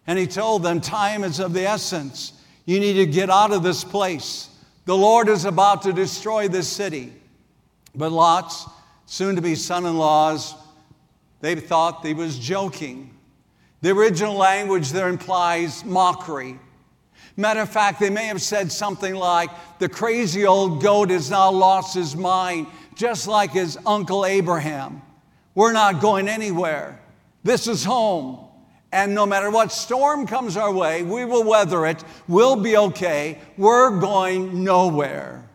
And 0.07 0.19
he 0.19 0.27
told 0.27 0.63
them, 0.63 0.81
Time 0.81 1.23
is 1.23 1.39
of 1.39 1.53
the 1.53 1.67
essence. 1.67 2.33
You 2.67 2.81
need 2.81 2.95
to 2.95 3.07
get 3.07 3.31
out 3.31 3.53
of 3.53 3.63
this 3.63 3.85
place. 3.85 4.50
The 4.91 4.97
Lord 4.97 5.29
is 5.29 5.45
about 5.45 5.83
to 5.83 5.93
destroy 5.93 6.49
this 6.49 6.67
city. 6.67 7.13
But 7.95 8.11
Lot's 8.11 8.67
soon 9.07 9.37
to 9.37 9.41
be 9.41 9.55
son 9.55 9.87
in 9.87 9.97
laws, 9.97 10.57
they 11.41 11.55
thought 11.55 12.05
he 12.05 12.13
was 12.13 12.37
joking. 12.37 13.17
The 13.83 13.91
original 13.91 14.35
language 14.35 14.91
there 14.91 15.09
implies 15.09 15.85
mockery. 15.85 16.59
Matter 17.37 17.61
of 17.61 17.71
fact, 17.71 18.01
they 18.01 18.11
may 18.11 18.25
have 18.25 18.43
said 18.43 18.73
something 18.73 19.15
like, 19.15 19.51
The 19.79 19.89
crazy 19.89 20.45
old 20.45 20.83
goat 20.83 21.11
has 21.11 21.31
now 21.31 21.53
lost 21.53 21.95
his 21.95 22.17
mind, 22.17 22.67
just 22.97 23.29
like 23.29 23.53
his 23.53 23.79
uncle 23.87 24.27
Abraham. 24.27 25.03
We're 25.55 25.71
not 25.71 26.01
going 26.01 26.27
anywhere. 26.27 27.01
This 27.45 27.69
is 27.69 27.85
home. 27.85 28.50
And 28.93 29.15
no 29.15 29.25
matter 29.25 29.51
what 29.51 29.71
storm 29.71 30.27
comes 30.27 30.57
our 30.57 30.73
way, 30.73 31.03
we 31.03 31.25
will 31.25 31.45
weather 31.45 31.87
it. 31.87 32.03
We'll 32.27 32.57
be 32.57 32.77
okay. 32.77 33.39
We're 33.57 34.01
going 34.01 34.65
nowhere. 34.65 35.49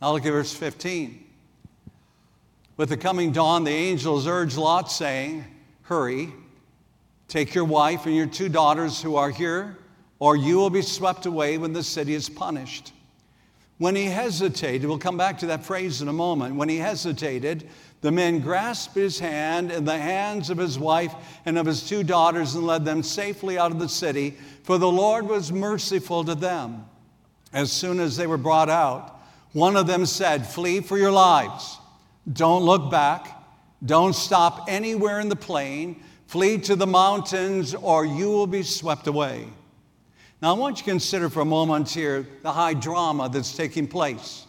Now 0.00 0.12
look 0.12 0.26
at 0.26 0.32
verse 0.32 0.52
15. 0.52 1.24
With 2.76 2.88
the 2.90 2.96
coming 2.96 3.32
dawn, 3.32 3.64
the 3.64 3.70
angels 3.70 4.26
urged 4.26 4.56
Lot, 4.56 4.90
saying, 4.90 5.44
Hurry, 5.82 6.32
take 7.28 7.54
your 7.54 7.64
wife 7.64 8.06
and 8.06 8.14
your 8.14 8.26
two 8.26 8.48
daughters 8.48 9.00
who 9.00 9.16
are 9.16 9.30
here, 9.30 9.78
or 10.18 10.36
you 10.36 10.56
will 10.56 10.70
be 10.70 10.82
swept 10.82 11.26
away 11.26 11.58
when 11.58 11.72
the 11.72 11.82
city 11.82 12.14
is 12.14 12.28
punished. 12.28 12.92
When 13.78 13.94
he 13.94 14.06
hesitated, 14.06 14.86
we'll 14.86 14.98
come 14.98 15.16
back 15.16 15.38
to 15.38 15.46
that 15.46 15.64
phrase 15.64 16.02
in 16.02 16.08
a 16.08 16.12
moment. 16.12 16.56
When 16.56 16.68
he 16.68 16.78
hesitated, 16.78 17.68
the 18.00 18.12
men 18.12 18.40
grasped 18.40 18.94
his 18.94 19.18
hand 19.18 19.70
and 19.70 19.86
the 19.86 19.98
hands 19.98 20.50
of 20.50 20.58
his 20.58 20.78
wife 20.78 21.14
and 21.44 21.58
of 21.58 21.66
his 21.66 21.88
two 21.88 22.02
daughters 22.02 22.54
and 22.54 22.66
led 22.66 22.84
them 22.84 23.02
safely 23.02 23.58
out 23.58 23.72
of 23.72 23.78
the 23.78 23.88
city, 23.88 24.36
for 24.62 24.78
the 24.78 24.90
Lord 24.90 25.26
was 25.26 25.52
merciful 25.52 26.24
to 26.24 26.34
them. 26.34 26.84
As 27.52 27.72
soon 27.72 28.00
as 28.00 28.16
they 28.16 28.26
were 28.26 28.36
brought 28.36 28.68
out, 28.68 29.20
one 29.52 29.76
of 29.76 29.86
them 29.86 30.04
said, 30.04 30.46
Flee 30.46 30.80
for 30.80 30.98
your 30.98 31.10
lives. 31.10 31.78
Don't 32.30 32.62
look 32.62 32.90
back. 32.90 33.32
Don't 33.84 34.14
stop 34.14 34.66
anywhere 34.68 35.20
in 35.20 35.28
the 35.28 35.36
plain. 35.36 36.02
Flee 36.26 36.58
to 36.58 36.76
the 36.76 36.86
mountains, 36.86 37.74
or 37.74 38.04
you 38.04 38.28
will 38.28 38.46
be 38.46 38.62
swept 38.62 39.06
away. 39.06 39.46
Now, 40.42 40.54
I 40.54 40.58
want 40.58 40.78
you 40.78 40.84
to 40.84 40.90
consider 40.90 41.30
for 41.30 41.40
a 41.40 41.46
moment 41.46 41.88
here 41.88 42.26
the 42.42 42.52
high 42.52 42.74
drama 42.74 43.28
that's 43.28 43.56
taking 43.56 43.86
place. 43.86 44.45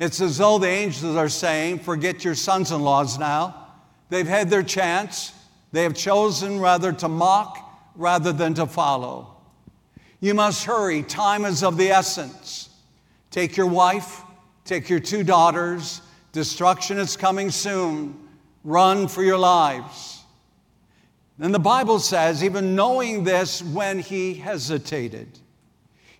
It's 0.00 0.20
as 0.20 0.38
though 0.38 0.58
the 0.58 0.66
angels 0.66 1.14
are 1.14 1.28
saying, 1.28 1.80
Forget 1.80 2.24
your 2.24 2.34
sons 2.34 2.72
in 2.72 2.82
laws 2.82 3.18
now. 3.18 3.68
They've 4.08 4.26
had 4.26 4.50
their 4.50 4.64
chance. 4.64 5.32
They 5.70 5.84
have 5.84 5.94
chosen 5.94 6.58
rather 6.58 6.92
to 6.94 7.08
mock 7.08 7.90
rather 7.94 8.32
than 8.32 8.54
to 8.54 8.66
follow. 8.66 9.36
You 10.18 10.34
must 10.34 10.64
hurry. 10.64 11.04
Time 11.04 11.44
is 11.44 11.62
of 11.62 11.76
the 11.76 11.90
essence. 11.90 12.70
Take 13.30 13.56
your 13.56 13.66
wife, 13.66 14.22
take 14.64 14.90
your 14.90 14.98
two 14.98 15.22
daughters, 15.22 16.02
Destruction 16.32 16.98
is 16.98 17.16
coming 17.16 17.50
soon. 17.50 18.16
Run 18.62 19.08
for 19.08 19.22
your 19.22 19.38
lives. 19.38 20.22
And 21.40 21.54
the 21.54 21.58
Bible 21.58 21.98
says, 21.98 22.44
even 22.44 22.76
knowing 22.76 23.24
this, 23.24 23.62
when 23.62 23.98
he 23.98 24.34
hesitated. 24.34 25.38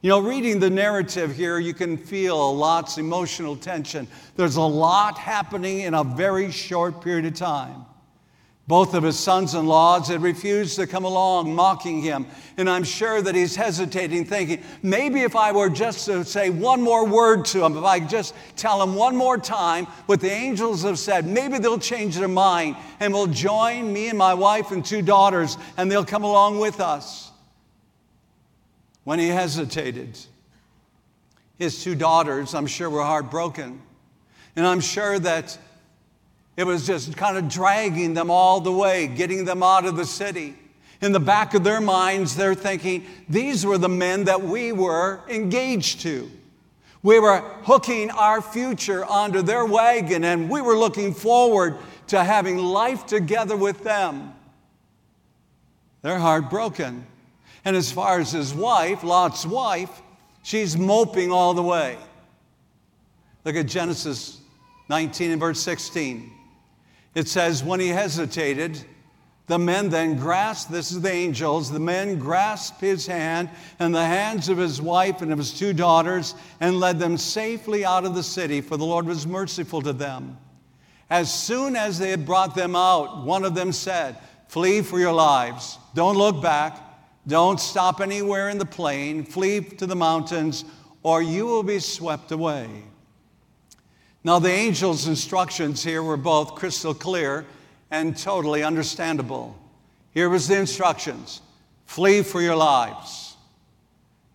You 0.02 0.09
know, 0.09 0.21
reading 0.21 0.61
the 0.61 0.71
narrative 0.71 1.37
here, 1.37 1.59
you 1.59 1.75
can 1.75 1.99
feel 1.99 2.57
Lot's 2.57 2.97
emotional 2.97 3.54
tension. 3.54 4.09
There's 4.35 4.57
a 4.57 4.62
lot 4.62 5.19
happening 5.19 5.80
in 5.80 5.92
a 5.92 6.02
very 6.02 6.50
short 6.50 7.02
period 7.02 7.26
of 7.26 7.35
time. 7.35 7.85
Both 8.66 8.95
of 8.95 9.02
his 9.02 9.19
sons 9.19 9.54
in 9.54 9.66
laws 9.66 10.09
had 10.09 10.23
refused 10.23 10.76
to 10.76 10.87
come 10.87 11.04
along, 11.04 11.54
mocking 11.54 12.00
him. 12.00 12.26
And 12.57 12.71
I'm 12.71 12.85
sure 12.85 13.21
that 13.21 13.35
he's 13.35 13.54
hesitating, 13.54 14.25
thinking, 14.25 14.62
maybe 14.83 15.21
if 15.21 15.37
I 15.37 15.52
were 15.52 15.69
just 15.69 16.07
to 16.07 16.25
say 16.25 16.49
one 16.49 16.80
more 16.80 17.04
word 17.04 17.45
to 17.47 17.62
him, 17.64 17.76
if 17.76 17.85
I 17.85 18.00
just 18.00 18.33
tell 18.57 18.83
him 18.83 18.95
one 18.95 19.16
more 19.16 19.37
time 19.37 19.85
what 20.07 20.21
the 20.21 20.30
angels 20.30 20.85
have 20.85 20.99
said, 20.99 21.26
maybe 21.26 21.59
they'll 21.59 21.78
change 21.78 22.16
their 22.16 22.28
mind 22.28 22.76
and 23.00 23.12
will 23.12 23.26
join 23.26 23.92
me 23.92 24.09
and 24.09 24.16
my 24.16 24.33
wife 24.33 24.71
and 24.71 24.83
two 24.83 25.02
daughters 25.02 25.59
and 25.76 25.90
they'll 25.90 26.07
come 26.07 26.25
along 26.25 26.59
with 26.59 26.80
us. 26.80 27.29
When 29.04 29.19
he 29.19 29.28
hesitated, 29.28 30.19
his 31.59 31.83
two 31.83 31.95
daughters, 31.95 32.54
I'm 32.54 32.66
sure, 32.66 32.90
were 32.90 33.02
heartbroken. 33.02 33.80
And 34.57 34.66
I'm 34.66 34.80
sure 34.80 35.19
that 35.19 35.57
it 36.57 36.64
was 36.64 36.87
just 36.87 37.16
kind 37.16 37.37
of 37.37 37.49
dragging 37.49 38.14
them 38.14 38.30
all 38.30 38.61
the 38.61 38.73
way, 38.73 39.07
getting 39.07 39.45
them 39.45 39.62
out 39.62 39.87
of 39.87 39.97
the 39.97 40.04
city. 40.04 40.54
In 41.00 41.12
the 41.12 41.21
back 41.21 41.54
of 41.54 41.64
their 41.64 41.80
minds, 41.80 42.37
they're 42.37 42.54
thinking, 42.54 43.07
these 43.28 43.64
were 43.64 43.78
the 43.78 43.88
men 43.88 44.25
that 44.25 44.42
we 44.42 44.73
were 44.73 45.21
engaged 45.28 46.00
to. 46.02 46.30
We 47.02 47.19
were 47.19 47.38
hooking 47.62 48.11
our 48.11 48.42
future 48.42 49.04
onto 49.07 49.40
their 49.40 49.64
wagon, 49.64 50.25
and 50.25 50.50
we 50.50 50.61
were 50.61 50.76
looking 50.76 51.14
forward 51.14 51.76
to 52.09 52.23
having 52.23 52.59
life 52.59 53.07
together 53.07 53.57
with 53.57 53.83
them. 53.83 54.35
They're 56.02 56.19
heartbroken. 56.19 57.07
And 57.64 57.76
as 57.76 57.93
far 57.93 58.19
as 58.21 58.33
his 58.33 58.55
wife, 58.55 59.05
Lot's 59.05 59.45
wife, 59.45 60.02
she's 60.43 60.76
moping 60.76 61.31
all 61.31 61.55
the 61.55 61.62
way. 61.62 61.99
Look 63.45 63.57
at 63.57 63.67
Genesis 63.67 64.40
19 64.88 65.33
and 65.33 65.40
verse 65.40 65.61
16. 65.61 66.31
It 67.14 67.29
says, 67.29 67.64
when 67.64 67.81
he 67.81 67.88
hesitated, 67.88 68.83
the 69.47 69.59
men 69.59 69.88
then 69.88 70.17
grasped, 70.17 70.71
this 70.71 70.93
is 70.93 71.00
the 71.00 71.11
angels, 71.11 71.73
the 71.73 71.81
men 71.81 72.19
grasped 72.19 72.81
his 72.81 73.07
hand 73.07 73.50
and 73.81 73.93
the 73.93 74.05
hands 74.05 74.49
of 74.49 74.59
his 74.59 74.81
wife 74.81 75.23
and 75.23 75.33
of 75.33 75.38
his 75.38 75.52
two 75.52 75.73
daughters 75.73 76.37
and 76.61 76.79
led 76.79 77.00
them 77.00 77.17
safely 77.17 77.85
out 77.85 78.05
of 78.05 78.14
the 78.14 78.23
city, 78.23 78.61
for 78.61 78.76
the 78.76 78.85
Lord 78.85 79.07
was 79.07 79.26
merciful 79.26 79.83
to 79.83 79.93
them. 79.93 80.38
As 81.11 81.35
soon 81.35 81.75
as 81.75 81.99
they 81.99 82.11
had 82.11 82.25
brought 82.25 82.55
them 82.55 82.76
out, 82.76 83.25
one 83.25 83.45
of 83.45 83.57
them 83.57 83.73
said, 83.73 84.17
Flee 84.47 84.83
for 84.83 85.00
your 85.00 85.12
lives. 85.12 85.79
Don't 85.95 86.17
look 86.17 86.40
back. 86.40 86.79
Don't 87.27 87.61
stop 87.61 88.00
anywhere 88.00 88.49
in 88.49 88.59
the 88.59 88.65
plain. 88.65 89.25
Flee 89.25 89.61
to 89.61 89.87
the 89.87 89.97
mountains, 89.97 90.65
or 91.03 91.23
you 91.23 91.47
will 91.47 91.62
be 91.62 91.79
swept 91.79 92.33
away. 92.33 92.69
Now, 94.23 94.39
the 94.39 94.53
angel's 94.53 95.09
instructions 95.09 95.83
here 95.83 96.03
were 96.03 96.17
both 96.17 96.55
crystal 96.55 96.95
clear 96.95 97.47
and 97.91 98.17
totally 98.17 98.62
understandable. 98.62 99.57
Here 100.12 100.29
was 100.29 100.49
the 100.49 100.59
instructions 100.59 101.41
flee 101.87 102.23
for 102.23 102.41
your 102.41 102.57
lives. 102.57 103.37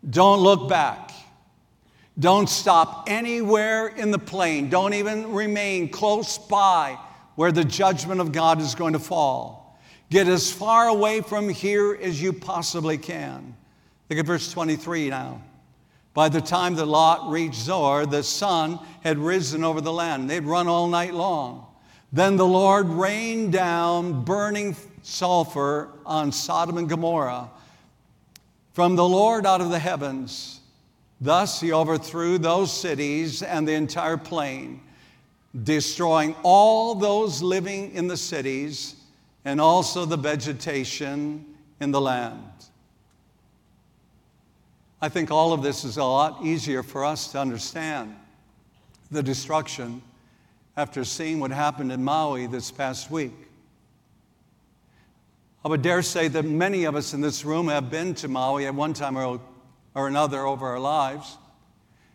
Don't 0.09 0.39
look 0.39 0.67
back. 0.67 1.11
Don't 2.17 2.49
stop 2.49 3.05
anywhere 3.07 3.87
in 3.87 4.11
the 4.11 4.19
plain. 4.19 4.69
Don't 4.69 4.93
even 4.93 5.31
remain 5.33 5.89
close 5.89 6.37
by 6.37 6.97
where 7.35 7.51
the 7.51 7.63
judgment 7.63 8.21
of 8.21 8.31
God 8.31 8.61
is 8.61 8.75
going 8.75 8.93
to 8.93 8.99
fall. 8.99 9.64
Get 10.09 10.27
as 10.27 10.51
far 10.51 10.87
away 10.87 11.21
from 11.21 11.49
here 11.49 11.95
as 11.95 12.21
you 12.21 12.31
possibly 12.31 12.97
can. 12.97 13.55
Look 14.09 14.19
at 14.19 14.25
verse 14.25 14.51
23 14.51 15.09
now. 15.09 15.41
By 16.13 16.29
the 16.29 16.41
time 16.41 16.75
that 16.75 16.85
Lot 16.85 17.29
reached 17.29 17.55
Zoar, 17.55 18.05
the 18.05 18.23
sun 18.23 18.79
had 19.03 19.17
risen 19.17 19.63
over 19.63 19.81
the 19.81 19.91
land. 19.91 20.29
They'd 20.29 20.43
run 20.43 20.67
all 20.67 20.87
night 20.87 21.13
long. 21.13 21.67
Then 22.13 22.37
the 22.37 22.45
Lord 22.45 22.87
rained 22.87 23.51
down 23.51 24.23
burning 24.23 24.75
sulfur 25.01 25.89
on 26.05 26.31
Sodom 26.31 26.77
and 26.77 26.87
Gomorrah 26.87 27.49
from 28.73 28.95
the 28.95 29.07
Lord 29.07 29.45
out 29.45 29.61
of 29.61 29.69
the 29.69 29.79
heavens. 29.79 30.61
Thus 31.19 31.59
he 31.59 31.73
overthrew 31.73 32.37
those 32.37 32.71
cities 32.71 33.41
and 33.41 33.67
the 33.67 33.73
entire 33.73 34.17
plain, 34.17 34.81
destroying 35.63 36.35
all 36.43 36.95
those 36.95 37.41
living 37.41 37.93
in 37.93 38.07
the 38.07 38.17
cities 38.17 38.95
and 39.45 39.61
also 39.61 40.05
the 40.05 40.17
vegetation 40.17 41.45
in 41.79 41.91
the 41.91 42.01
land. 42.01 42.41
I 44.99 45.07
think 45.07 45.29
all 45.29 45.53
of 45.53 45.61
this 45.61 45.83
is 45.83 45.97
a 45.97 46.03
lot 46.03 46.43
easier 46.43 46.81
for 46.81 47.05
us 47.05 47.31
to 47.33 47.39
understand 47.39 48.15
the 49.11 49.21
destruction 49.21 50.01
after 50.75 51.03
seeing 51.03 51.39
what 51.39 51.51
happened 51.51 51.91
in 51.91 52.03
Maui 52.03 52.47
this 52.47 52.71
past 52.71 53.11
week. 53.11 53.33
I 55.63 55.67
would 55.67 55.83
dare 55.83 56.01
say 56.01 56.27
that 56.27 56.43
many 56.43 56.85
of 56.85 56.95
us 56.95 57.13
in 57.13 57.21
this 57.21 57.45
room 57.45 57.67
have 57.67 57.89
been 57.89 58.15
to 58.15 58.27
Maui 58.27 58.65
at 58.65 58.73
one 58.73 58.93
time 58.93 59.17
or, 59.17 59.39
or 59.93 60.07
another 60.07 60.45
over 60.45 60.67
our 60.67 60.79
lives 60.79 61.37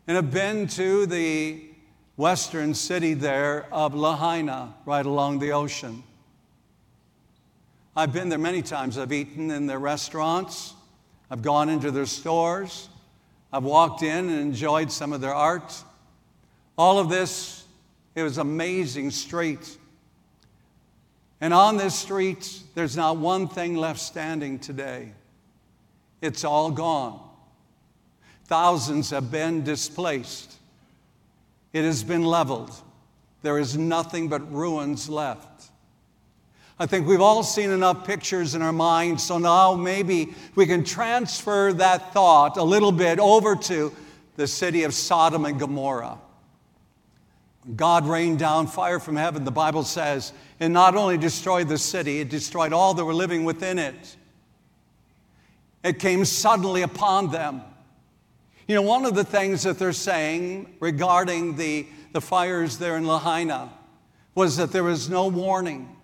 and 0.07 0.17
have 0.17 0.33
been 0.33 0.67
to 0.69 1.07
the 1.07 1.63
western 2.17 2.75
city 2.75 3.15
there 3.15 3.67
of 3.73 3.95
Lahaina, 3.95 4.75
right 4.85 5.07
along 5.07 5.39
the 5.39 5.53
ocean. 5.53 6.03
I've 7.97 8.13
been 8.13 8.29
there 8.29 8.39
many 8.39 8.63
times. 8.63 8.99
I've 8.99 9.13
eaten 9.13 9.51
in 9.51 9.67
their 9.67 9.79
restaurants. 9.79 10.75
I've 11.31 11.43
gone 11.43 11.69
into 11.69 11.91
their 11.91 12.07
stores. 12.07 12.89
I've 13.53 13.65
walked 13.65 14.03
in 14.03 14.29
and 14.29 14.41
enjoyed 14.41 14.93
some 14.93 15.13
of 15.13 15.21
their 15.21 15.35
art. 15.35 15.75
All 16.79 16.99
of 16.99 17.09
this, 17.09 17.65
it 18.15 18.23
was 18.23 18.39
amazing 18.39 19.11
street. 19.11 19.77
And 21.41 21.53
on 21.53 21.77
this 21.77 21.95
street, 21.95 22.63
there's 22.75 22.97
not 22.97 23.17
one 23.17 23.49
thing 23.49 23.75
left 23.77 23.99
standing 23.99 24.59
today. 24.59 25.13
It's 26.21 26.45
all 26.45 26.71
gone. 26.71 27.21
Thousands 28.45 29.11
have 29.11 29.31
been 29.31 29.65
displaced. 29.65 30.57
It 31.73 31.85
has 31.85 32.05
been 32.05 32.25
leveled. 32.25 32.73
There 33.43 33.59
is 33.59 33.77
nothing 33.77 34.29
but 34.29 34.53
ruins 34.53 35.09
left. 35.09 35.49
I 36.81 36.87
think 36.87 37.07
we've 37.07 37.21
all 37.21 37.43
seen 37.43 37.69
enough 37.69 38.07
pictures 38.07 38.55
in 38.55 38.63
our 38.63 38.73
minds, 38.73 39.23
so 39.23 39.37
now 39.37 39.75
maybe 39.75 40.33
we 40.55 40.65
can 40.65 40.83
transfer 40.83 41.75
that 41.75 42.15
thought 42.15 42.57
a 42.57 42.63
little 42.63 42.91
bit 42.91 43.19
over 43.19 43.55
to 43.55 43.93
the 44.37 44.47
city 44.47 44.85
of 44.85 44.95
Sodom 44.95 45.45
and 45.45 45.61
Gomorrah. 45.61 46.17
God 47.77 48.07
rained 48.07 48.39
down 48.39 48.67
fire 48.67 48.99
from 48.99 49.17
heaven, 49.17 49.45
the 49.45 49.51
Bible 49.51 49.85
says, 49.85 50.33
and 50.59 50.73
not 50.73 50.97
only 50.97 51.19
destroyed 51.19 51.69
the 51.69 51.77
city, 51.77 52.21
it 52.21 52.31
destroyed 52.31 52.73
all 52.73 52.95
that 52.95 53.05
were 53.05 53.13
living 53.13 53.45
within 53.45 53.79
it. 53.79 54.17
It 55.85 55.99
came 55.99 56.25
suddenly 56.25 56.81
upon 56.81 57.31
them. 57.31 57.61
You 58.67 58.75
know, 58.77 58.83
one 58.83 59.05
of 59.05 59.15
the 59.15 59.25
things 59.25 59.65
that 59.65 59.79
they're 59.79 59.93
saying 59.93 60.77
regarding 60.81 61.57
the, 61.57 61.87
the 62.13 62.23
fires 62.23 62.79
there 62.79 62.97
in 62.97 63.07
Lahaina 63.07 63.71
was 64.35 64.57
that 64.57 64.73
there 64.73 64.85
was 64.85 65.11
no 65.11 65.29
warning. 65.29 65.95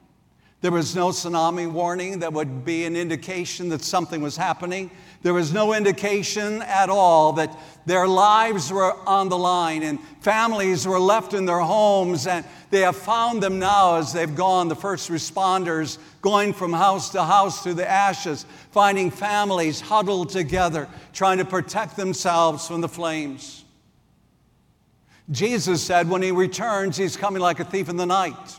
There 0.66 0.72
was 0.72 0.96
no 0.96 1.10
tsunami 1.10 1.70
warning 1.70 2.18
that 2.18 2.32
would 2.32 2.64
be 2.64 2.86
an 2.86 2.96
indication 2.96 3.68
that 3.68 3.82
something 3.82 4.20
was 4.20 4.36
happening. 4.36 4.90
There 5.22 5.32
was 5.32 5.52
no 5.52 5.72
indication 5.72 6.60
at 6.62 6.90
all 6.90 7.34
that 7.34 7.56
their 7.86 8.08
lives 8.08 8.72
were 8.72 8.92
on 9.08 9.28
the 9.28 9.38
line 9.38 9.84
and 9.84 10.00
families 10.22 10.84
were 10.84 10.98
left 10.98 11.34
in 11.34 11.44
their 11.44 11.60
homes. 11.60 12.26
And 12.26 12.44
they 12.70 12.80
have 12.80 12.96
found 12.96 13.44
them 13.44 13.60
now 13.60 13.98
as 13.98 14.12
they've 14.12 14.34
gone, 14.34 14.66
the 14.66 14.74
first 14.74 15.08
responders 15.08 15.98
going 16.20 16.52
from 16.52 16.72
house 16.72 17.10
to 17.10 17.22
house 17.22 17.62
through 17.62 17.74
the 17.74 17.88
ashes, 17.88 18.44
finding 18.72 19.12
families 19.12 19.80
huddled 19.80 20.30
together, 20.30 20.88
trying 21.12 21.38
to 21.38 21.44
protect 21.44 21.96
themselves 21.96 22.66
from 22.66 22.80
the 22.80 22.88
flames. 22.88 23.64
Jesus 25.30 25.80
said 25.80 26.10
when 26.10 26.22
he 26.22 26.32
returns, 26.32 26.96
he's 26.96 27.16
coming 27.16 27.40
like 27.40 27.60
a 27.60 27.64
thief 27.64 27.88
in 27.88 27.96
the 27.96 28.04
night. 28.04 28.58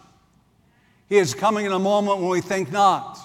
He 1.08 1.18
is 1.18 1.34
coming 1.34 1.66
in 1.66 1.72
a 1.72 1.80
moment 1.80 2.20
when 2.20 2.30
we 2.30 2.42
think 2.42 2.72
not. 2.72 3.18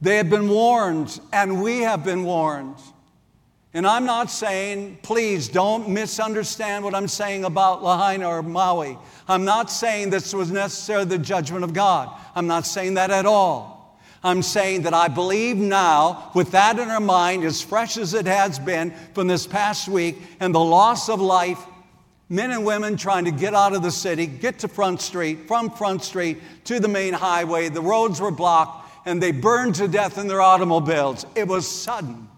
They 0.00 0.16
have 0.16 0.30
been 0.30 0.48
warned, 0.48 1.20
and 1.32 1.62
we 1.62 1.80
have 1.80 2.04
been 2.04 2.24
warned. 2.24 2.76
And 3.74 3.86
I'm 3.86 4.04
not 4.04 4.30
saying, 4.30 4.98
please 5.02 5.48
don't 5.48 5.88
misunderstand 5.88 6.84
what 6.84 6.94
I'm 6.94 7.08
saying 7.08 7.44
about 7.44 7.82
Lahaina 7.82 8.28
or 8.28 8.42
Maui. 8.42 8.98
I'm 9.26 9.44
not 9.44 9.70
saying 9.70 10.10
this 10.10 10.34
was 10.34 10.50
necessarily 10.50 11.06
the 11.06 11.18
judgment 11.18 11.64
of 11.64 11.72
God. 11.72 12.10
I'm 12.34 12.46
not 12.46 12.66
saying 12.66 12.94
that 12.94 13.10
at 13.10 13.24
all. 13.24 13.98
I'm 14.24 14.42
saying 14.42 14.82
that 14.82 14.94
I 14.94 15.08
believe 15.08 15.56
now, 15.56 16.30
with 16.34 16.52
that 16.52 16.78
in 16.78 16.90
our 16.90 17.00
mind, 17.00 17.44
as 17.44 17.62
fresh 17.62 17.96
as 17.96 18.14
it 18.14 18.26
has 18.26 18.58
been 18.58 18.92
from 19.14 19.26
this 19.26 19.46
past 19.46 19.88
week, 19.88 20.20
and 20.38 20.54
the 20.54 20.60
loss 20.60 21.08
of 21.08 21.20
life 21.20 21.58
men 22.28 22.50
and 22.50 22.64
women 22.64 22.96
trying 22.96 23.24
to 23.24 23.30
get 23.30 23.54
out 23.54 23.74
of 23.74 23.82
the 23.82 23.90
city, 23.90 24.26
get 24.26 24.58
to 24.60 24.68
Front 24.68 25.00
Street, 25.00 25.46
from 25.46 25.70
Front 25.70 26.02
Street 26.02 26.38
to 26.64 26.80
the 26.80 26.88
main 26.88 27.12
highway. 27.12 27.68
The 27.68 27.82
roads 27.82 28.20
were 28.20 28.30
blocked 28.30 29.06
and 29.06 29.22
they 29.22 29.32
burned 29.32 29.74
to 29.76 29.88
death 29.88 30.18
in 30.18 30.28
their 30.28 30.40
automobiles. 30.40 31.26
It 31.34 31.48
was 31.48 31.68
sudden. 31.68 32.28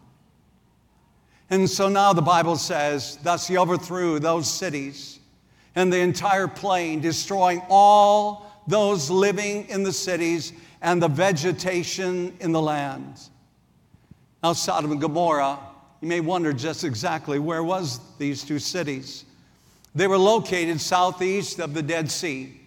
And 1.50 1.68
so 1.68 1.88
now 1.88 2.12
the 2.12 2.22
Bible 2.22 2.56
says, 2.56 3.18
Thus 3.22 3.46
he 3.46 3.56
overthrew 3.58 4.18
those 4.18 4.50
cities 4.50 5.20
and 5.74 5.92
the 5.92 5.98
entire 5.98 6.48
plain, 6.48 7.00
destroying 7.00 7.62
all 7.68 8.50
those 8.66 9.10
living 9.10 9.68
in 9.68 9.82
the 9.82 9.92
cities 9.92 10.52
and 10.80 11.02
the 11.02 11.08
vegetation 11.08 12.36
in 12.40 12.52
the 12.52 12.60
land. 12.60 13.20
Now, 14.42 14.52
Sodom 14.52 14.92
and 14.92 15.00
Gomorrah, 15.00 15.58
you 16.00 16.08
may 16.08 16.20
wonder 16.20 16.52
just 16.52 16.84
exactly 16.84 17.38
where 17.38 17.64
was 17.64 18.00
these 18.18 18.44
two 18.44 18.58
cities. 18.58 19.24
They 19.94 20.06
were 20.06 20.18
located 20.18 20.80
southeast 20.80 21.60
of 21.60 21.72
the 21.72 21.82
Dead 21.82 22.10
Sea. 22.10 22.60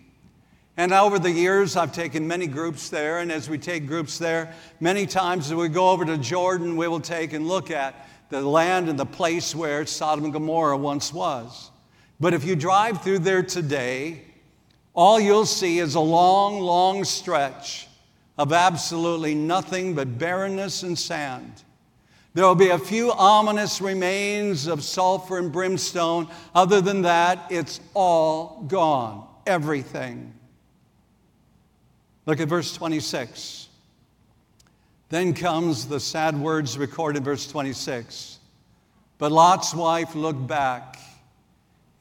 And 0.78 0.94
over 0.94 1.18
the 1.18 1.32
years, 1.32 1.76
I've 1.76 1.92
taken 1.92 2.28
many 2.28 2.48
groups 2.48 2.90
there. 2.90 3.20
And 3.20 3.32
as 3.32 3.50
we 3.50 3.58
take 3.58 3.88
groups 3.88 4.18
there, 4.18 4.54
many 4.80 5.06
times 5.06 5.48
as 5.48 5.56
we 5.56 5.68
go 5.70 5.90
over 5.90 6.06
to 6.06 6.18
Jordan, 6.18 6.78
we 6.78 6.88
will 6.88 7.00
take 7.00 7.34
and 7.34 7.48
look 7.48 7.72
at 7.72 8.08
the 8.30 8.42
land 8.42 8.88
and 8.88 8.98
the 8.98 9.06
place 9.06 9.56
where 9.56 9.86
Sodom 9.86 10.26
and 10.26 10.34
Gomorrah 10.34 10.78
once 10.78 11.12
was. 11.12 11.72
But 12.20 12.34
if 12.34 12.46
you 12.46 12.56
drive 12.56 13.02
through 13.02 13.20
there 13.20 13.44
today, 13.44 14.24
all 14.94 15.20
you'll 15.20 15.46
see 15.46 15.80
is 15.80 15.96
a 15.96 16.00
long, 16.00 16.60
long 16.60 17.04
stretch 17.04 17.88
of 18.38 18.54
absolutely 18.54 19.36
nothing 19.36 19.96
but 19.96 20.18
barrenness 20.18 20.84
and 20.84 20.98
sand. 20.98 21.63
There 22.38 22.45
will 22.45 22.54
be 22.54 22.69
a 22.69 22.78
few 22.78 23.12
ominous 23.13 23.82
remains 23.82 24.67
of 24.67 24.84
sulfur 24.84 25.39
and 25.39 25.52
brimstone. 25.52 26.28
Other 26.54 26.82
than 26.82 27.02
that, 27.02 27.47
it's 27.50 27.80
all 27.95 28.63
gone. 28.67 29.28
Everything. 29.47 30.36
Look 32.28 32.39
at 32.39 32.47
verse 32.47 32.71
26. 32.76 33.69
Then 35.10 35.34
comes 35.34 35.88
the 35.88 36.00
sad 36.00 36.39
words 36.39 36.78
recorded 36.78 37.17
in 37.17 37.23
verse 37.23 37.47
26. 37.47 38.38
But 39.17 39.32
Lot's 39.32 39.73
wife 39.73 40.13
looked 40.13 40.45
back, 40.45 41.00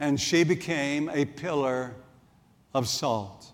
and 0.00 0.20
she 0.20 0.44
became 0.44 1.08
a 1.14 1.24
pillar 1.24 1.94
of 2.74 2.88
salt. 2.88 3.46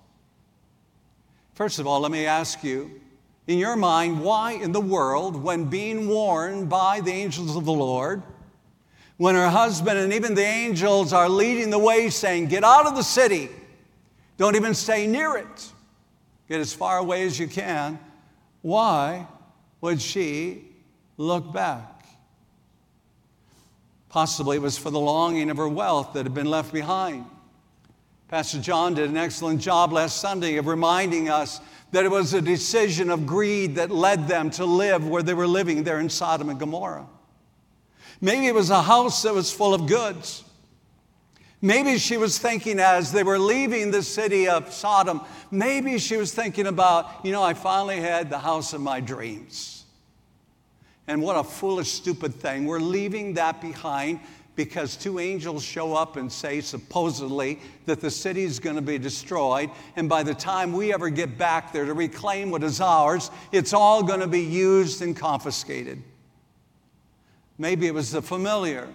First 1.55 1.79
of 1.79 1.87
all, 1.87 2.01
let 2.01 2.11
me 2.11 2.27
ask 2.27 2.65
you 2.65 3.02
in 3.47 3.59
your 3.59 3.77
mind 3.77 4.21
why 4.23 4.53
in 4.53 4.73
the 4.73 4.81
world, 4.81 5.37
when 5.37 5.65
being 5.65 6.09
warned 6.09 6.69
by 6.69 7.01
the 7.01 7.11
angels 7.11 7.57
of 7.57 7.65
the 7.65 7.73
Lord, 7.73 8.23
when 9.17 9.35
her 9.35 9.49
husband 9.49 9.99
and 9.99 10.13
even 10.13 10.35
the 10.35 10.45
angels 10.45 11.13
are 11.13 11.29
leading 11.29 11.71
the 11.71 11.79
way, 11.79 12.11
saying, 12.11 12.47
Get 12.47 12.65
out 12.65 12.87
of 12.87 12.97
the 12.97 13.03
city, 13.03 13.51
don't 14.37 14.57
even 14.57 14.75
stay 14.75 15.07
near 15.07 15.37
it, 15.37 15.73
get 16.49 16.61
as 16.61 16.73
far 16.73 16.99
away 16.99 17.25
as 17.25 17.39
you 17.39 17.47
can, 17.47 17.99
why 18.63 19.27
would 19.81 20.01
she 20.01 20.65
look 21.17 21.53
back. 21.53 22.05
Possibly 24.09 24.57
it 24.57 24.63
was 24.63 24.77
for 24.77 24.91
the 24.91 25.01
longing 25.01 25.51
of 25.51 25.57
her 25.57 25.69
wealth 25.69 26.13
that 26.15 26.25
had 26.25 26.35
been 26.35 26.47
left 26.47 26.73
behind. 26.73 27.25
Pastor 28.29 28.61
John 28.61 28.95
did 28.95 29.11
an 29.11 29.17
excellent 29.17 29.61
job 29.61 29.93
last 29.93 30.21
Sunday 30.21 30.57
of 30.57 30.67
reminding 30.67 31.29
us 31.29 31.61
that 31.93 32.05
it 32.05 32.11
was 32.11 32.35
a 32.35 32.43
decision 32.43 33.11
of 33.11 33.27
greed 33.27 33.77
that 33.77 33.91
led 33.91 34.27
them 34.27 34.51
to 34.51 34.65
live 34.65 35.07
where 35.07 35.23
they 35.23 35.35
were 35.35 35.47
living 35.47 35.85
there 35.85 36.01
in 36.01 36.09
Sodom 36.09 36.49
and 36.49 36.59
Gomorrah. 36.59 37.07
Maybe 38.21 38.47
it 38.47 38.55
was 38.55 38.71
a 38.71 38.83
house 38.83 39.23
that 39.23 39.35
was 39.35 39.53
full 39.53 39.75
of 39.75 39.87
goods. 39.87 40.43
Maybe 41.61 41.99
she 41.99 42.17
was 42.17 42.39
thinking 42.39 42.81
as 42.81 43.13
they 43.13 43.23
were 43.23 43.39
leaving 43.39 43.91
the 43.91 44.03
city 44.03 44.49
of 44.49 44.73
Sodom, 44.73 45.21
maybe 45.51 45.99
she 45.99 46.17
was 46.17 46.35
thinking 46.35 46.67
about, 46.67 47.25
you 47.25 47.31
know, 47.31 47.43
I 47.43 47.55
finally 47.55 48.01
had 48.01 48.31
the 48.31 48.39
house 48.39 48.73
of 48.73 48.81
my 48.81 49.01
dreams. 49.01 49.85
And 51.07 51.23
what 51.23 51.37
a 51.37 51.45
foolish, 51.45 51.93
stupid 51.93 52.35
thing. 52.35 52.67
We're 52.67 52.81
leaving 52.81 53.35
that 53.35 53.61
behind 53.61 54.21
because 54.55 54.97
two 54.97 55.19
angels 55.19 55.63
show 55.63 55.95
up 55.95 56.17
and 56.17 56.31
say, 56.31 56.61
supposedly, 56.61 57.59
that 57.87 58.01
the 58.01 58.11
city 58.11 58.43
is 58.43 58.59
going 58.59 58.77
to 58.77 58.83
be 58.83 58.99
destroyed. 58.99 59.71
And 59.97 60.09
by 60.09 60.23
the 60.23 60.35
time 60.35 60.73
we 60.73 60.93
ever 60.93 61.09
get 61.09 61.39
back 61.39 61.73
there 61.73 61.87
to 61.87 61.95
reclaim 61.95 62.51
what 62.51 62.63
is 62.63 62.81
ours, 62.81 63.31
it's 63.51 63.73
all 63.73 64.03
going 64.03 64.21
to 64.21 64.27
be 64.27 64.43
used 64.43 65.01
and 65.01 65.17
confiscated. 65.17 66.03
Maybe 67.57 67.87
it 67.87 67.95
was 67.95 68.11
the 68.11 68.21
familiar. 68.21 68.89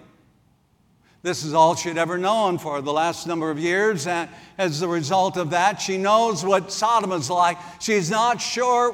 This 1.22 1.42
is 1.42 1.54
all 1.54 1.74
she'd 1.74 1.98
ever 1.98 2.18
known 2.18 2.58
for 2.58 2.80
the 2.80 2.92
last 2.92 3.26
number 3.26 3.50
of 3.50 3.58
years. 3.58 4.06
And 4.06 4.30
as 4.58 4.82
a 4.82 4.88
result 4.88 5.36
of 5.36 5.50
that, 5.50 5.80
she 5.80 5.98
knows 5.98 6.44
what 6.44 6.70
Sodom 6.70 7.10
is 7.10 7.28
like. 7.28 7.58
She's 7.80 8.10
not 8.10 8.40
sure 8.40 8.92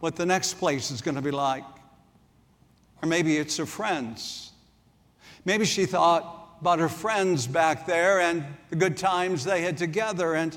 what 0.00 0.16
the 0.16 0.26
next 0.26 0.54
place 0.54 0.90
is 0.90 1.00
going 1.00 1.14
to 1.14 1.22
be 1.22 1.30
like. 1.30 1.64
Or 3.02 3.08
maybe 3.08 3.38
it's 3.38 3.56
her 3.56 3.66
friends 3.66 4.51
Maybe 5.44 5.64
she 5.64 5.86
thought 5.86 6.56
about 6.60 6.78
her 6.78 6.88
friends 6.88 7.46
back 7.46 7.86
there 7.86 8.20
and 8.20 8.44
the 8.70 8.76
good 8.76 8.96
times 8.96 9.44
they 9.44 9.62
had 9.62 9.76
together, 9.76 10.34
and 10.34 10.56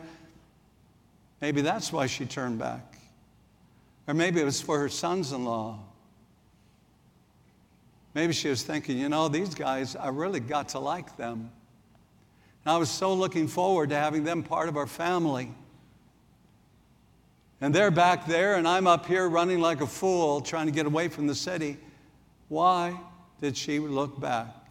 maybe 1.42 1.62
that's 1.62 1.92
why 1.92 2.06
she 2.06 2.26
turned 2.26 2.60
back. 2.60 3.00
Or 4.08 4.14
maybe 4.14 4.40
it 4.40 4.46
was 4.46 4.62
for 4.62 4.80
her 4.80 4.90
sons 4.90 5.32
in 5.32 5.46
law. 5.46 5.80
Maybe 8.14 8.34
she 8.34 8.50
was 8.50 8.64
thinking, 8.64 8.98
you 8.98 9.10
know, 9.10 9.28
these 9.28 9.56
guys, 9.56 9.96
I 9.96 10.10
really 10.10 10.40
got 10.40 10.70
to 10.70 10.80
like 10.80 11.18
them. 11.18 11.50
And 12.64 12.72
I 12.72 12.78
was 12.78 12.90
so 12.90 13.14
looking 13.14 13.48
forward 13.48 13.90
to 13.90 13.96
having 13.96 14.24
them 14.24 14.44
part 14.44 14.70
of 14.70 14.78
our 14.78 14.88
family. 14.88 15.52
And 17.62 17.74
they're 17.74 17.92
back 17.92 18.28
there, 18.28 18.56
and 18.56 18.68
I'm 18.68 18.86
up 18.86 19.06
here 19.06 19.28
running 19.28 19.60
like 19.60 19.82
a 19.82 19.88
fool 19.88 20.40
trying 20.42 20.68
to 20.68 20.72
get 20.72 20.86
away 20.86 21.08
from 21.08 21.26
the 21.26 21.36
city. 21.36 21.78
Why 22.48 23.00
did 23.42 23.58
she 23.58 23.80
look 23.80 24.20
back? 24.20 24.65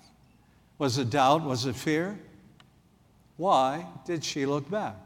Was 0.85 0.99
it 0.99 1.09
doubt? 1.09 1.45
Was 1.45 1.65
it 1.65 1.75
fear? 1.75 2.19
Why 3.39 3.87
did 4.05 4.23
she 4.23 4.45
look 4.45 4.71
back? 4.71 4.97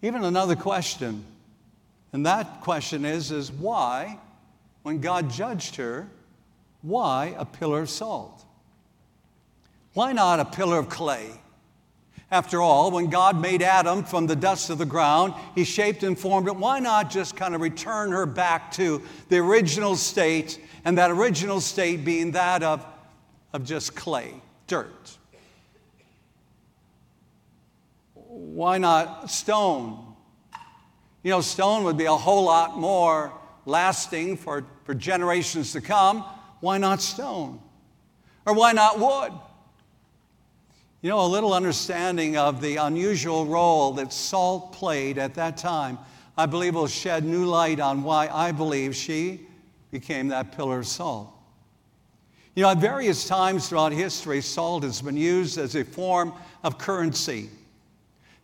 Even 0.00 0.22
another 0.22 0.54
question, 0.54 1.24
and 2.12 2.24
that 2.24 2.60
question 2.60 3.04
is, 3.04 3.32
is 3.32 3.50
why, 3.50 4.20
when 4.84 5.00
God 5.00 5.28
judged 5.28 5.74
her, 5.74 6.06
why 6.82 7.34
a 7.36 7.44
pillar 7.44 7.80
of 7.82 7.90
salt? 7.90 8.44
Why 9.94 10.12
not 10.12 10.38
a 10.38 10.44
pillar 10.44 10.78
of 10.78 10.88
clay? 10.88 11.32
After 12.30 12.60
all, 12.60 12.90
when 12.90 13.10
God 13.10 13.40
made 13.40 13.62
Adam 13.62 14.02
from 14.02 14.26
the 14.26 14.34
dust 14.34 14.70
of 14.70 14.78
the 14.78 14.86
ground, 14.86 15.34
he 15.54 15.64
shaped 15.64 16.02
and 16.02 16.18
formed 16.18 16.48
it. 16.48 16.56
Why 16.56 16.80
not 16.80 17.10
just 17.10 17.36
kind 17.36 17.54
of 17.54 17.60
return 17.60 18.10
her 18.10 18.26
back 18.26 18.72
to 18.72 19.02
the 19.28 19.38
original 19.38 19.94
state 19.94 20.58
and 20.84 20.98
that 20.98 21.10
original 21.10 21.60
state 21.60 22.04
being 22.04 22.32
that 22.32 22.62
of, 22.62 22.84
of 23.52 23.64
just 23.64 23.94
clay, 23.94 24.34
dirt. 24.66 25.16
Why 28.14 28.78
not 28.78 29.30
stone? 29.30 30.14
You 31.22 31.30
know, 31.30 31.40
stone 31.40 31.84
would 31.84 31.96
be 31.96 32.04
a 32.04 32.12
whole 32.12 32.44
lot 32.44 32.78
more 32.78 33.32
lasting 33.64 34.36
for, 34.36 34.64
for 34.84 34.94
generations 34.94 35.72
to 35.72 35.80
come. 35.80 36.24
Why 36.60 36.76
not 36.76 37.00
stone? 37.00 37.60
Or 38.44 38.54
why 38.54 38.72
not 38.72 38.98
wood? 38.98 39.32
You 41.04 41.10
know, 41.10 41.20
a 41.20 41.28
little 41.28 41.52
understanding 41.52 42.38
of 42.38 42.62
the 42.62 42.76
unusual 42.76 43.44
role 43.44 43.92
that 43.92 44.10
salt 44.10 44.72
played 44.72 45.18
at 45.18 45.34
that 45.34 45.58
time, 45.58 45.98
I 46.34 46.46
believe 46.46 46.74
will 46.74 46.86
shed 46.86 47.26
new 47.26 47.44
light 47.44 47.78
on 47.78 48.02
why 48.02 48.28
I 48.28 48.52
believe 48.52 48.96
she 48.96 49.46
became 49.90 50.28
that 50.28 50.52
pillar 50.56 50.78
of 50.78 50.86
salt. 50.86 51.30
You 52.54 52.62
know, 52.62 52.70
at 52.70 52.78
various 52.78 53.28
times 53.28 53.68
throughout 53.68 53.92
history, 53.92 54.40
salt 54.40 54.82
has 54.82 55.02
been 55.02 55.18
used 55.18 55.58
as 55.58 55.74
a 55.74 55.84
form 55.84 56.32
of 56.62 56.78
currency. 56.78 57.50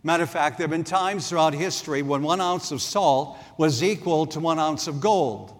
Matter 0.03 0.25
of 0.25 0.31
fact, 0.31 0.59
there 0.59 0.65
have 0.65 0.71
been 0.71 0.85
times 0.85 1.31
throughout 1.31 1.55
history 1.55 2.03
when 2.03 2.23
one 2.23 2.43
ounce 2.43 2.73
of 2.73 2.83
salt 2.83 3.39
was 3.57 3.83
equal 3.83 4.27
to 4.27 4.39
one 4.39 4.59
ounce 4.59 4.87
of 4.87 5.01
gold. 5.01 5.55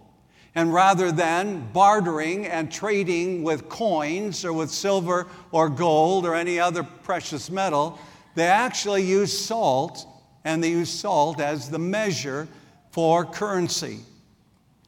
And 0.55 0.75
rather 0.75 1.13
than 1.13 1.69
bartering 1.73 2.47
and 2.47 2.73
trading 2.73 3.45
with 3.45 3.69
coins 3.69 4.45
or 4.45 4.53
with 4.53 4.71
silver 4.71 5.29
or 5.53 5.69
gold 5.69 6.27
or 6.27 6.35
any 6.35 6.59
other 6.59 6.83
precious 6.83 7.51
metal, 7.51 7.99
they 8.35 8.47
actually 8.47 9.05
used 9.05 9.39
salt, 9.39 10.07
and 10.45 10.63
they 10.63 10.71
used 10.71 10.99
salt 10.99 11.41
as 11.41 11.71
the 11.71 11.79
measure 11.79 12.49
for 12.91 13.25
currency. 13.25 14.01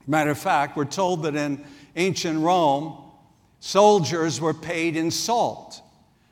Matter 0.07 0.31
of 0.31 0.39
fact, 0.39 0.77
we're 0.77 0.85
told 0.85 1.23
that 1.23 1.37
in 1.37 1.65
ancient 1.95 2.41
Rome, 2.41 2.97
soldiers 3.61 4.41
were 4.41 4.55
paid 4.55 4.97
in 4.97 5.11
salt, 5.11 5.81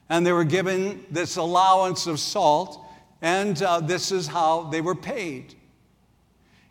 and 0.09 0.27
they 0.27 0.33
were 0.33 0.45
given 0.45 1.05
this 1.11 1.37
allowance 1.37 2.09
of 2.09 2.19
salt, 2.19 2.85
and 3.23 3.63
uh, 3.63 3.79
this 3.79 4.11
is 4.11 4.27
how 4.27 4.65
they 4.65 4.81
were 4.81 4.97
paid. 4.97 5.55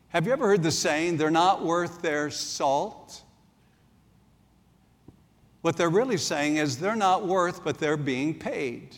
Have 0.09 0.25
you 0.25 0.33
ever 0.33 0.47
heard 0.47 0.63
the 0.63 0.71
saying, 0.71 1.17
they're 1.17 1.29
not 1.29 1.63
worth 1.63 2.01
their 2.01 2.31
salt? 2.31 3.23
What 5.61 5.77
they're 5.77 5.89
really 5.89 6.17
saying 6.17 6.57
is 6.57 6.77
they're 6.77 6.95
not 6.95 7.27
worth, 7.27 7.63
but 7.63 7.77
they're 7.77 7.97
being 7.97 8.37
paid. 8.37 8.97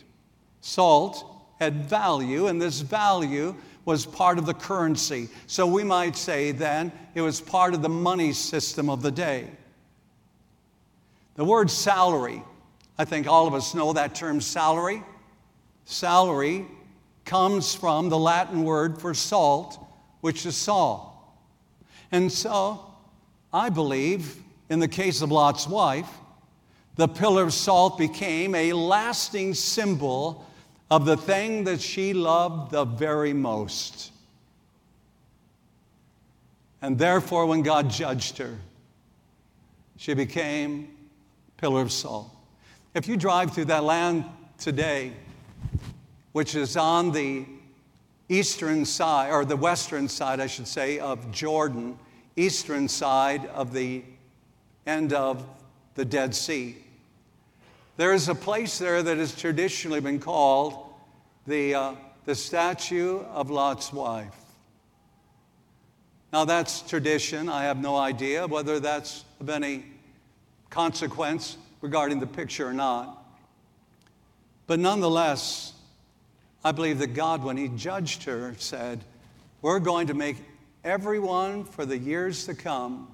Salt 0.62 1.24
had 1.58 1.84
value, 1.84 2.46
and 2.46 2.60
this 2.60 2.80
value 2.80 3.54
was 3.84 4.06
part 4.06 4.38
of 4.38 4.46
the 4.46 4.54
currency. 4.54 5.28
So 5.46 5.66
we 5.66 5.84
might 5.84 6.16
say 6.16 6.52
then 6.52 6.92
it 7.14 7.20
was 7.20 7.40
part 7.40 7.74
of 7.74 7.82
the 7.82 7.88
money 7.88 8.32
system 8.32 8.88
of 8.88 9.02
the 9.02 9.10
day. 9.10 9.50
The 11.34 11.44
word 11.44 11.70
salary, 11.70 12.42
I 12.96 13.04
think 13.04 13.26
all 13.26 13.46
of 13.46 13.54
us 13.54 13.74
know 13.74 13.92
that 13.92 14.14
term 14.14 14.40
salary. 14.40 15.02
Salary 15.84 16.66
comes 17.24 17.74
from 17.74 18.08
the 18.08 18.18
Latin 18.18 18.62
word 18.62 19.00
for 19.00 19.14
salt, 19.14 19.81
which 20.22 20.46
is 20.46 20.56
sal. 20.56 21.36
And 22.10 22.32
so 22.32 22.86
I 23.52 23.68
believe 23.68 24.42
in 24.70 24.78
the 24.78 24.88
case 24.88 25.20
of 25.20 25.30
Lot's 25.30 25.68
wife, 25.68 26.08
the 26.96 27.08
pillar 27.08 27.42
of 27.42 27.52
salt 27.52 27.98
became 27.98 28.54
a 28.54 28.72
lasting 28.72 29.52
symbol 29.52 30.46
of 30.90 31.04
the 31.04 31.16
thing 31.16 31.64
that 31.64 31.80
she 31.80 32.14
loved 32.14 32.70
the 32.70 32.84
very 32.84 33.32
most. 33.32 34.12
And 36.80 36.98
therefore, 36.98 37.46
when 37.46 37.62
God 37.62 37.90
judged 37.90 38.38
her, 38.38 38.58
she 39.96 40.14
became 40.14 40.94
pillar 41.56 41.82
of 41.82 41.92
salt. 41.92 42.30
If 42.94 43.08
you 43.08 43.16
drive 43.16 43.54
through 43.54 43.66
that 43.66 43.84
land 43.84 44.24
today, 44.58 45.12
which 46.32 46.54
is 46.54 46.76
on 46.76 47.12
the 47.12 47.46
eastern 48.32 48.84
side, 48.84 49.30
or 49.30 49.44
the 49.44 49.56
western 49.56 50.08
side, 50.08 50.40
I 50.40 50.46
should 50.46 50.66
say, 50.66 50.98
of 50.98 51.30
Jordan, 51.30 51.98
eastern 52.34 52.88
side 52.88 53.46
of 53.46 53.72
the 53.72 54.02
end 54.86 55.12
of 55.12 55.44
the 55.94 56.04
Dead 56.04 56.34
Sea. 56.34 56.76
There 57.98 58.14
is 58.14 58.28
a 58.28 58.34
place 58.34 58.78
there 58.78 59.02
that 59.02 59.18
has 59.18 59.34
traditionally 59.34 60.00
been 60.00 60.18
called 60.18 60.94
the, 61.46 61.74
uh, 61.74 61.94
the 62.24 62.34
statue 62.34 63.20
of 63.32 63.50
Lot's 63.50 63.92
wife. 63.92 64.34
Now, 66.32 66.46
that's 66.46 66.80
tradition. 66.80 67.50
I 67.50 67.64
have 67.64 67.82
no 67.82 67.96
idea 67.96 68.46
whether 68.46 68.80
that's 68.80 69.26
of 69.40 69.50
any 69.50 69.84
consequence 70.70 71.58
regarding 71.82 72.18
the 72.18 72.26
picture 72.26 72.66
or 72.66 72.72
not. 72.72 73.22
But 74.66 74.78
nonetheless, 74.78 75.74
I 76.64 76.72
believe 76.72 76.98
that 77.00 77.14
God, 77.14 77.42
when 77.42 77.56
He 77.56 77.68
judged 77.68 78.24
her, 78.24 78.54
said, 78.58 79.04
We're 79.60 79.80
going 79.80 80.06
to 80.08 80.14
make 80.14 80.36
everyone 80.84 81.64
for 81.64 81.84
the 81.84 81.98
years 81.98 82.46
to 82.46 82.54
come 82.54 83.08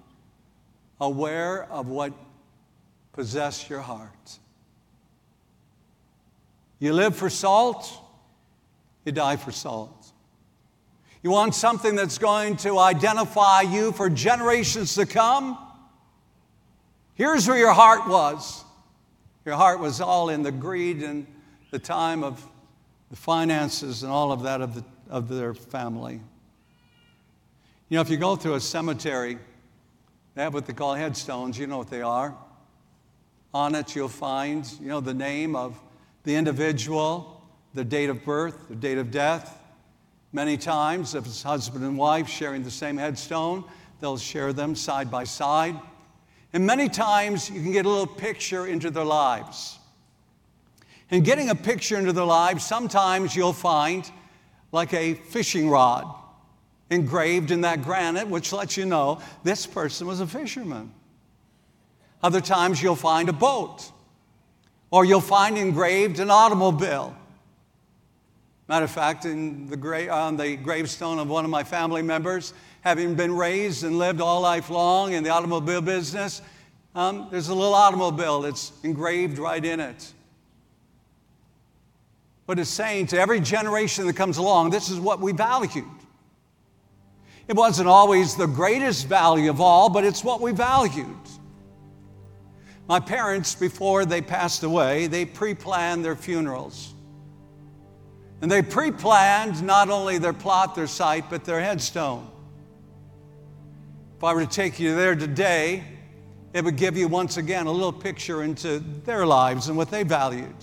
aware 1.00 1.64
of 1.64 1.88
what 1.88 2.12
possessed 3.12 3.70
your 3.70 3.80
heart. 3.80 4.38
You 6.78 6.92
live 6.92 7.16
for 7.16 7.30
salt, 7.30 7.90
you 9.04 9.12
die 9.12 9.36
for 9.36 9.50
salt. 9.50 10.12
You 11.22 11.30
want 11.30 11.54
something 11.54 11.96
that's 11.96 12.18
going 12.18 12.56
to 12.58 12.78
identify 12.78 13.62
you 13.62 13.92
for 13.92 14.08
generations 14.08 14.94
to 14.94 15.06
come? 15.06 15.58
Here's 17.14 17.48
where 17.48 17.58
your 17.58 17.72
heart 17.72 18.08
was. 18.08 18.64
Your 19.44 19.56
heart 19.56 19.80
was 19.80 20.00
all 20.00 20.28
in 20.28 20.42
the 20.42 20.52
greed 20.52 21.02
and 21.02 21.26
the 21.72 21.78
time 21.80 22.22
of 22.22 22.46
the 23.10 23.16
finances 23.16 24.02
and 24.02 24.12
all 24.12 24.32
of 24.32 24.42
that 24.42 24.60
of, 24.60 24.74
the, 24.74 24.84
of 25.08 25.28
their 25.28 25.54
family. 25.54 26.20
You 27.88 27.94
know, 27.94 28.00
if 28.02 28.10
you 28.10 28.18
go 28.18 28.36
through 28.36 28.54
a 28.54 28.60
cemetery, 28.60 29.38
they 30.34 30.42
have 30.42 30.52
what 30.52 30.66
they 30.66 30.74
call 30.74 30.94
headstones. 30.94 31.58
You 31.58 31.66
know 31.66 31.78
what 31.78 31.90
they 31.90 32.02
are. 32.02 32.36
On 33.54 33.74
it, 33.74 33.96
you'll 33.96 34.08
find, 34.08 34.70
you 34.80 34.88
know, 34.88 35.00
the 35.00 35.14
name 35.14 35.56
of 35.56 35.80
the 36.24 36.36
individual, 36.36 37.42
the 37.72 37.84
date 37.84 38.10
of 38.10 38.24
birth, 38.24 38.68
the 38.68 38.76
date 38.76 38.98
of 38.98 39.10
death. 39.10 39.58
Many 40.32 40.58
times, 40.58 41.14
if 41.14 41.24
it's 41.24 41.42
husband 41.42 41.82
and 41.84 41.96
wife 41.96 42.28
sharing 42.28 42.62
the 42.62 42.70
same 42.70 42.98
headstone, 42.98 43.64
they'll 44.00 44.18
share 44.18 44.52
them 44.52 44.74
side 44.74 45.10
by 45.10 45.24
side. 45.24 45.74
And 46.52 46.66
many 46.66 46.90
times, 46.90 47.48
you 47.48 47.62
can 47.62 47.72
get 47.72 47.86
a 47.86 47.88
little 47.88 48.06
picture 48.06 48.66
into 48.66 48.90
their 48.90 49.04
lives. 49.04 49.77
And 51.10 51.24
getting 51.24 51.48
a 51.48 51.54
picture 51.54 51.96
into 51.96 52.12
their 52.12 52.24
lives, 52.24 52.66
sometimes 52.66 53.34
you'll 53.34 53.52
find 53.52 54.10
like 54.72 54.92
a 54.92 55.14
fishing 55.14 55.70
rod 55.70 56.06
engraved 56.90 57.50
in 57.50 57.62
that 57.62 57.82
granite, 57.82 58.28
which 58.28 58.52
lets 58.52 58.76
you 58.76 58.86
know 58.86 59.20
this 59.42 59.66
person 59.66 60.06
was 60.06 60.20
a 60.20 60.26
fisherman. 60.26 60.92
Other 62.22 62.40
times 62.40 62.82
you'll 62.82 62.96
find 62.96 63.28
a 63.28 63.32
boat, 63.32 63.90
or 64.90 65.04
you'll 65.04 65.20
find 65.20 65.56
engraved 65.56 66.18
an 66.18 66.30
automobile. 66.30 67.14
Matter 68.68 68.84
of 68.84 68.90
fact, 68.90 69.24
in 69.24 69.68
the 69.68 69.76
gra- 69.76 70.08
on 70.08 70.36
the 70.36 70.56
gravestone 70.56 71.18
of 71.18 71.28
one 71.28 71.44
of 71.44 71.50
my 71.50 71.64
family 71.64 72.02
members, 72.02 72.52
having 72.82 73.14
been 73.14 73.34
raised 73.34 73.84
and 73.84 73.98
lived 73.98 74.20
all 74.20 74.42
life 74.42 74.68
long 74.68 75.12
in 75.12 75.22
the 75.22 75.30
automobile 75.30 75.80
business, 75.80 76.42
um, 76.94 77.28
there's 77.30 77.48
a 77.48 77.54
little 77.54 77.74
automobile 77.74 78.42
that's 78.42 78.72
engraved 78.82 79.38
right 79.38 79.64
in 79.64 79.80
it. 79.80 80.12
But 82.48 82.58
it's 82.58 82.70
saying 82.70 83.08
to 83.08 83.20
every 83.20 83.40
generation 83.40 84.06
that 84.06 84.16
comes 84.16 84.38
along, 84.38 84.70
this 84.70 84.88
is 84.88 84.98
what 84.98 85.20
we 85.20 85.32
valued. 85.32 85.84
It 87.46 87.54
wasn't 87.54 87.90
always 87.90 88.36
the 88.36 88.46
greatest 88.46 89.06
value 89.06 89.50
of 89.50 89.60
all, 89.60 89.90
but 89.90 90.02
it's 90.02 90.24
what 90.24 90.40
we 90.40 90.52
valued. 90.52 91.14
My 92.88 93.00
parents, 93.00 93.54
before 93.54 94.06
they 94.06 94.22
passed 94.22 94.62
away, 94.62 95.08
they 95.08 95.26
pre 95.26 95.52
planned 95.52 96.02
their 96.02 96.16
funerals. 96.16 96.94
And 98.40 98.50
they 98.50 98.62
pre 98.62 98.92
planned 98.92 99.62
not 99.62 99.90
only 99.90 100.16
their 100.16 100.32
plot, 100.32 100.74
their 100.74 100.86
site, 100.86 101.28
but 101.28 101.44
their 101.44 101.60
headstone. 101.60 102.30
If 104.16 104.24
I 104.24 104.32
were 104.32 104.46
to 104.46 104.50
take 104.50 104.80
you 104.80 104.96
there 104.96 105.14
today, 105.14 105.84
it 106.54 106.64
would 106.64 106.76
give 106.76 106.96
you 106.96 107.08
once 107.08 107.36
again 107.36 107.66
a 107.66 107.72
little 107.72 107.92
picture 107.92 108.42
into 108.42 108.78
their 109.04 109.26
lives 109.26 109.68
and 109.68 109.76
what 109.76 109.90
they 109.90 110.02
valued. 110.02 110.56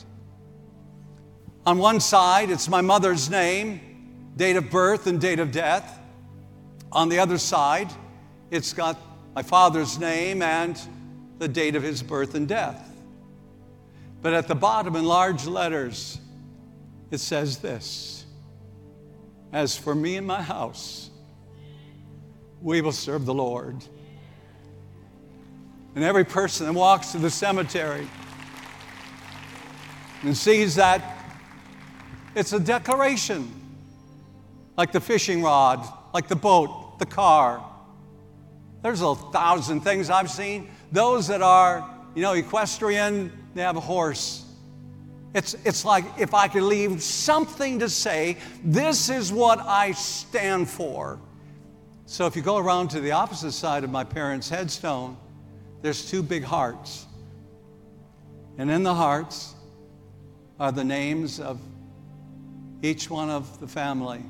On 1.65 1.79
one 1.79 1.99
side, 1.99 2.51
it's 2.51 2.69
my 2.69 2.81
mother's 2.81 3.27
name, 3.29 3.79
date 4.35 4.55
of 4.55 4.69
birth, 4.69 5.07
and 5.07 5.19
date 5.19 5.39
of 5.39 5.51
death. 5.51 5.99
On 6.91 7.09
the 7.09 7.17
other 7.17 7.39
side, 7.39 7.89
it's 8.51 8.71
got 8.71 8.99
my 9.33 9.41
father's 9.41 9.97
name 9.97 10.43
and 10.43 10.79
the 11.39 11.47
date 11.47 11.75
of 11.75 11.81
his 11.81 12.03
birth 12.03 12.35
and 12.35 12.47
death. 12.47 12.91
But 14.21 14.33
at 14.33 14.47
the 14.47 14.55
bottom, 14.55 14.95
in 14.95 15.05
large 15.05 15.47
letters, 15.47 16.19
it 17.09 17.17
says 17.17 17.57
this 17.57 18.25
As 19.51 19.75
for 19.75 19.95
me 19.95 20.17
and 20.17 20.27
my 20.27 20.43
house, 20.43 21.09
we 22.61 22.81
will 22.81 22.91
serve 22.91 23.25
the 23.25 23.33
Lord. 23.33 23.83
And 25.95 26.03
every 26.03 26.25
person 26.25 26.67
that 26.67 26.73
walks 26.73 27.13
to 27.13 27.17
the 27.17 27.29
cemetery 27.31 28.07
and 30.23 30.35
sees 30.35 30.75
that 30.75 31.14
it's 32.35 32.53
a 32.53 32.59
declaration, 32.59 33.49
like 34.77 34.91
the 34.91 34.99
fishing 34.99 35.41
rod, 35.41 35.87
like 36.13 36.27
the 36.27 36.35
boat, 36.35 36.99
the 36.99 37.05
car. 37.05 37.65
There's 38.81 39.01
a 39.01 39.15
thousand 39.15 39.81
things 39.81 40.09
I've 40.09 40.29
seen. 40.29 40.69
Those 40.91 41.27
that 41.27 41.41
are, 41.41 41.89
you 42.13 42.21
know, 42.21 42.33
equestrian, 42.33 43.31
they 43.55 43.61
have 43.61 43.77
a 43.77 43.81
horse. 43.81 44.45
It's, 45.33 45.55
it's 45.65 45.83
like 45.83 46.05
if 46.17 46.33
I 46.33 46.47
could 46.47 46.63
leave 46.63 47.01
something 47.01 47.79
to 47.79 47.89
say, 47.89 48.37
this 48.63 49.09
is 49.09 49.33
what 49.33 49.59
I 49.59 49.91
stand 49.93 50.69
for. 50.69 51.19
So 52.05 52.25
if 52.27 52.35
you 52.35 52.41
go 52.41 52.57
around 52.57 52.89
to 52.89 53.01
the 53.01 53.11
opposite 53.11 53.53
side 53.53 53.83
of 53.83 53.89
my 53.89 54.03
parents' 54.03 54.47
headstone, 54.47 55.17
there's 55.81 56.09
two 56.09 56.21
big 56.21 56.43
hearts. 56.43 57.05
And 58.57 58.69
in 58.69 58.83
the 58.83 58.93
hearts 58.93 59.55
are 60.59 60.71
the 60.71 60.83
names 60.83 61.39
of 61.39 61.59
each 62.85 63.09
one 63.09 63.31
of 63.31 63.59
the 63.59 63.67
family, 63.67 64.21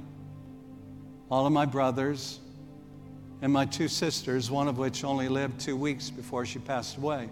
all 1.29 1.45
of 1.45 1.51
my 1.51 1.65
brothers, 1.65 2.39
and 3.41 3.51
my 3.51 3.65
two 3.65 3.89
sisters, 3.89 4.49
one 4.49 4.69
of 4.69 4.77
which 4.77 5.03
only 5.03 5.27
lived 5.27 5.59
two 5.59 5.75
weeks 5.75 6.09
before 6.09 6.45
she 6.45 6.59
passed 6.59 6.97
away. 6.97 7.29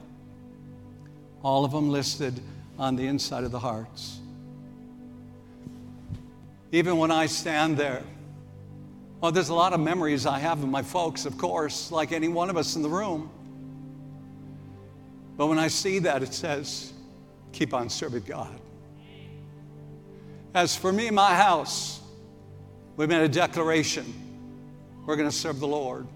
All 1.41 1.63
of 1.63 1.71
them 1.71 1.89
listed 1.89 2.41
on 2.77 2.97
the 2.97 3.07
inside 3.07 3.45
of 3.45 3.51
the 3.51 3.59
hearts. 3.59 4.19
Even 6.73 6.97
when 6.97 7.09
I 7.11 7.27
stand 7.27 7.77
there, 7.77 8.03
well, 9.21 9.31
there's 9.31 9.49
a 9.49 9.53
lot 9.53 9.71
of 9.71 9.79
memories 9.79 10.25
I 10.25 10.39
have 10.39 10.61
of 10.61 10.67
my 10.67 10.81
folks, 10.81 11.25
of 11.25 11.37
course, 11.37 11.89
like 11.89 12.11
any 12.11 12.27
one 12.27 12.49
of 12.49 12.57
us 12.57 12.75
in 12.75 12.81
the 12.81 12.89
room. 12.89 13.29
But 15.37 15.47
when 15.47 15.57
I 15.57 15.69
see 15.69 15.99
that, 15.99 16.21
it 16.21 16.33
says, 16.33 16.91
keep 17.53 17.73
on 17.73 17.89
serving 17.89 18.23
God. 18.23 18.59
As 20.53 20.75
for 20.75 20.93
me 20.93 21.09
my 21.09 21.33
house, 21.33 21.99
we 22.95 23.07
made 23.07 23.21
a 23.21 23.29
declaration. 23.29 24.05
We're 25.05 25.15
going 25.15 25.29
to 25.29 25.35
serve 25.35 25.59
the 25.59 25.67
Lord. 25.67 26.07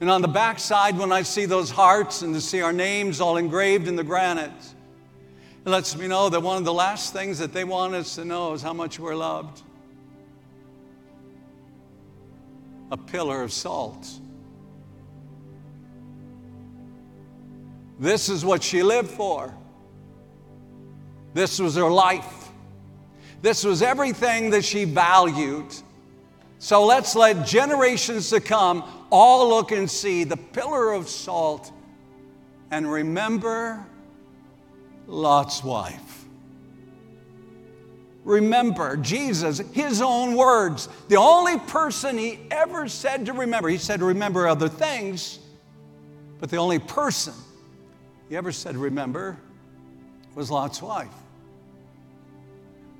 And 0.00 0.10
on 0.10 0.22
the 0.22 0.28
backside, 0.28 0.98
when 0.98 1.12
I 1.12 1.22
see 1.22 1.44
those 1.44 1.70
hearts 1.70 2.22
and 2.22 2.34
to 2.34 2.40
see 2.40 2.62
our 2.62 2.72
names 2.72 3.20
all 3.20 3.36
engraved 3.36 3.86
in 3.86 3.96
the 3.96 4.02
granite, 4.02 4.50
it 5.64 5.68
lets 5.68 5.96
me 5.96 6.08
know 6.08 6.28
that 6.30 6.40
one 6.40 6.56
of 6.56 6.64
the 6.64 6.72
last 6.72 7.12
things 7.12 7.38
that 7.38 7.52
they 7.52 7.64
want 7.64 7.94
us 7.94 8.14
to 8.14 8.24
know 8.24 8.54
is 8.54 8.62
how 8.62 8.72
much 8.72 8.98
we're 8.98 9.14
loved. 9.14 9.62
A 12.90 12.96
pillar 12.96 13.42
of 13.42 13.52
salt. 13.52 14.08
This 18.00 18.30
is 18.30 18.42
what 18.42 18.62
she 18.62 18.82
lived 18.82 19.10
for. 19.10 19.54
This 21.34 21.60
was 21.60 21.76
her 21.76 21.90
life. 21.90 22.39
This 23.42 23.64
was 23.64 23.82
everything 23.82 24.50
that 24.50 24.64
she 24.64 24.84
valued. 24.84 25.74
So 26.58 26.84
let's 26.84 27.16
let 27.16 27.46
generations 27.46 28.28
to 28.30 28.40
come 28.40 28.84
all 29.10 29.48
look 29.48 29.72
and 29.72 29.90
see 29.90 30.24
the 30.24 30.36
pillar 30.36 30.92
of 30.92 31.08
salt 31.08 31.72
and 32.70 32.90
remember 32.90 33.84
Lot's 35.06 35.64
wife. 35.64 36.26
Remember 38.24 38.96
Jesus, 38.98 39.58
his 39.72 40.02
own 40.02 40.36
words. 40.36 40.88
The 41.08 41.16
only 41.16 41.58
person 41.58 42.18
he 42.18 42.38
ever 42.50 42.86
said 42.88 43.26
to 43.26 43.32
remember, 43.32 43.68
he 43.68 43.78
said 43.78 44.02
remember 44.02 44.46
other 44.46 44.68
things, 44.68 45.38
but 46.38 46.50
the 46.50 46.58
only 46.58 46.78
person 46.78 47.34
he 48.28 48.36
ever 48.36 48.52
said 48.52 48.76
remember 48.76 49.38
was 50.34 50.50
Lot's 50.50 50.82
wife. 50.82 51.08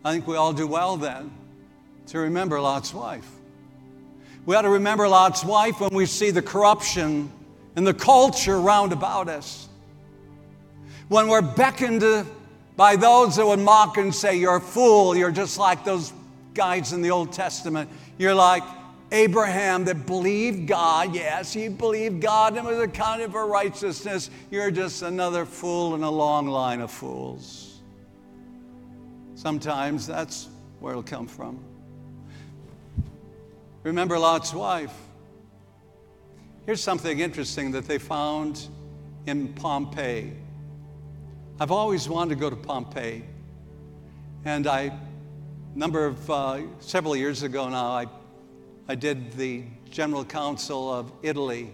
I 0.05 0.13
think 0.13 0.27
we 0.27 0.37
all 0.37 0.53
do 0.53 0.67
well 0.67 0.97
then 0.97 1.31
to 2.07 2.19
remember 2.19 2.61
Lot's 2.61 2.95
wife. 2.95 3.29
We 4.47 4.57
ought 4.57 4.63
to 4.63 4.71
remember 4.71 5.07
Lot's 5.07 5.45
wife 5.45 5.81
when 5.81 5.91
we 5.91 6.07
see 6.07 6.31
the 6.31 6.43
corruption 6.43 7.31
and 7.77 7.87
the 7.87 7.95
culture 7.95 8.59
round 8.59 8.93
about 8.93 9.29
us. 9.29 9.69
When 11.09 11.29
we're 11.29 11.43
beckoned 11.43 12.27
by 12.77 12.97
those 12.97 13.37
that 13.37 13.47
would 13.47 13.59
mock 13.59 13.99
and 13.99 14.15
say, 14.15 14.37
You're 14.37 14.57
a 14.57 14.61
fool, 14.61 15.15
you're 15.15 15.31
just 15.31 15.59
like 15.59 15.85
those 15.85 16.13
guys 16.55 16.93
in 16.93 17.03
the 17.03 17.11
Old 17.11 17.33
Testament. 17.33 17.91
You're 18.19 18.35
like 18.35 18.63
Abraham 19.13 19.85
that 19.85 20.07
believed 20.07 20.67
God. 20.67 21.15
Yes, 21.15 21.53
he 21.53 21.69
believed 21.69 22.21
God 22.23 22.57
and 22.57 22.67
was 22.67 22.79
accounted 22.79 23.33
for 23.33 23.47
righteousness. 23.47 24.31
You're 24.51 24.71
just 24.71 25.03
another 25.03 25.45
fool 25.45 25.95
in 25.95 26.03
a 26.03 26.11
long 26.11 26.47
line 26.47 26.81
of 26.81 26.91
fools. 26.91 27.70
Sometimes 29.41 30.07
that's 30.07 30.49
where 30.81 30.91
it'll 30.91 31.03
come 31.03 31.27
from. 31.27 31.59
Remember 33.85 34.19
Lot's 34.19 34.53
wife. 34.53 34.93
Here's 36.67 36.83
something 36.83 37.21
interesting 37.21 37.71
that 37.71 37.87
they 37.87 37.97
found 37.97 38.69
in 39.25 39.55
Pompeii. 39.55 40.35
I've 41.59 41.71
always 41.71 42.07
wanted 42.07 42.35
to 42.35 42.41
go 42.43 42.51
to 42.51 42.57
Pompeii. 42.57 43.25
And 44.45 44.67
I, 44.67 44.93
number 45.75 46.05
of, 46.05 46.31
uh, 46.31 46.61
several 46.81 47.17
years 47.17 47.43
ago 47.43 47.67
now, 47.71 47.93
I 47.93 48.07
I 48.89 48.95
did 48.95 49.33
the 49.33 49.65
General 49.91 50.27
Council 50.27 50.93
of 50.93 51.11
Italy. 51.23 51.71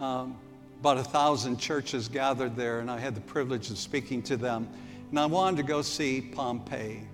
Um, 0.00 0.38
about 0.80 0.96
a 0.96 1.04
thousand 1.04 1.58
churches 1.58 2.08
gathered 2.08 2.56
there, 2.56 2.80
and 2.80 2.90
I 2.90 2.98
had 2.98 3.14
the 3.14 3.20
privilege 3.20 3.68
of 3.70 3.76
speaking 3.76 4.22
to 4.22 4.38
them. 4.38 4.66
And 5.14 5.20
I 5.20 5.26
wanted 5.26 5.58
to 5.58 5.62
go 5.62 5.80
see 5.80 6.20
Pompeii. 6.20 7.06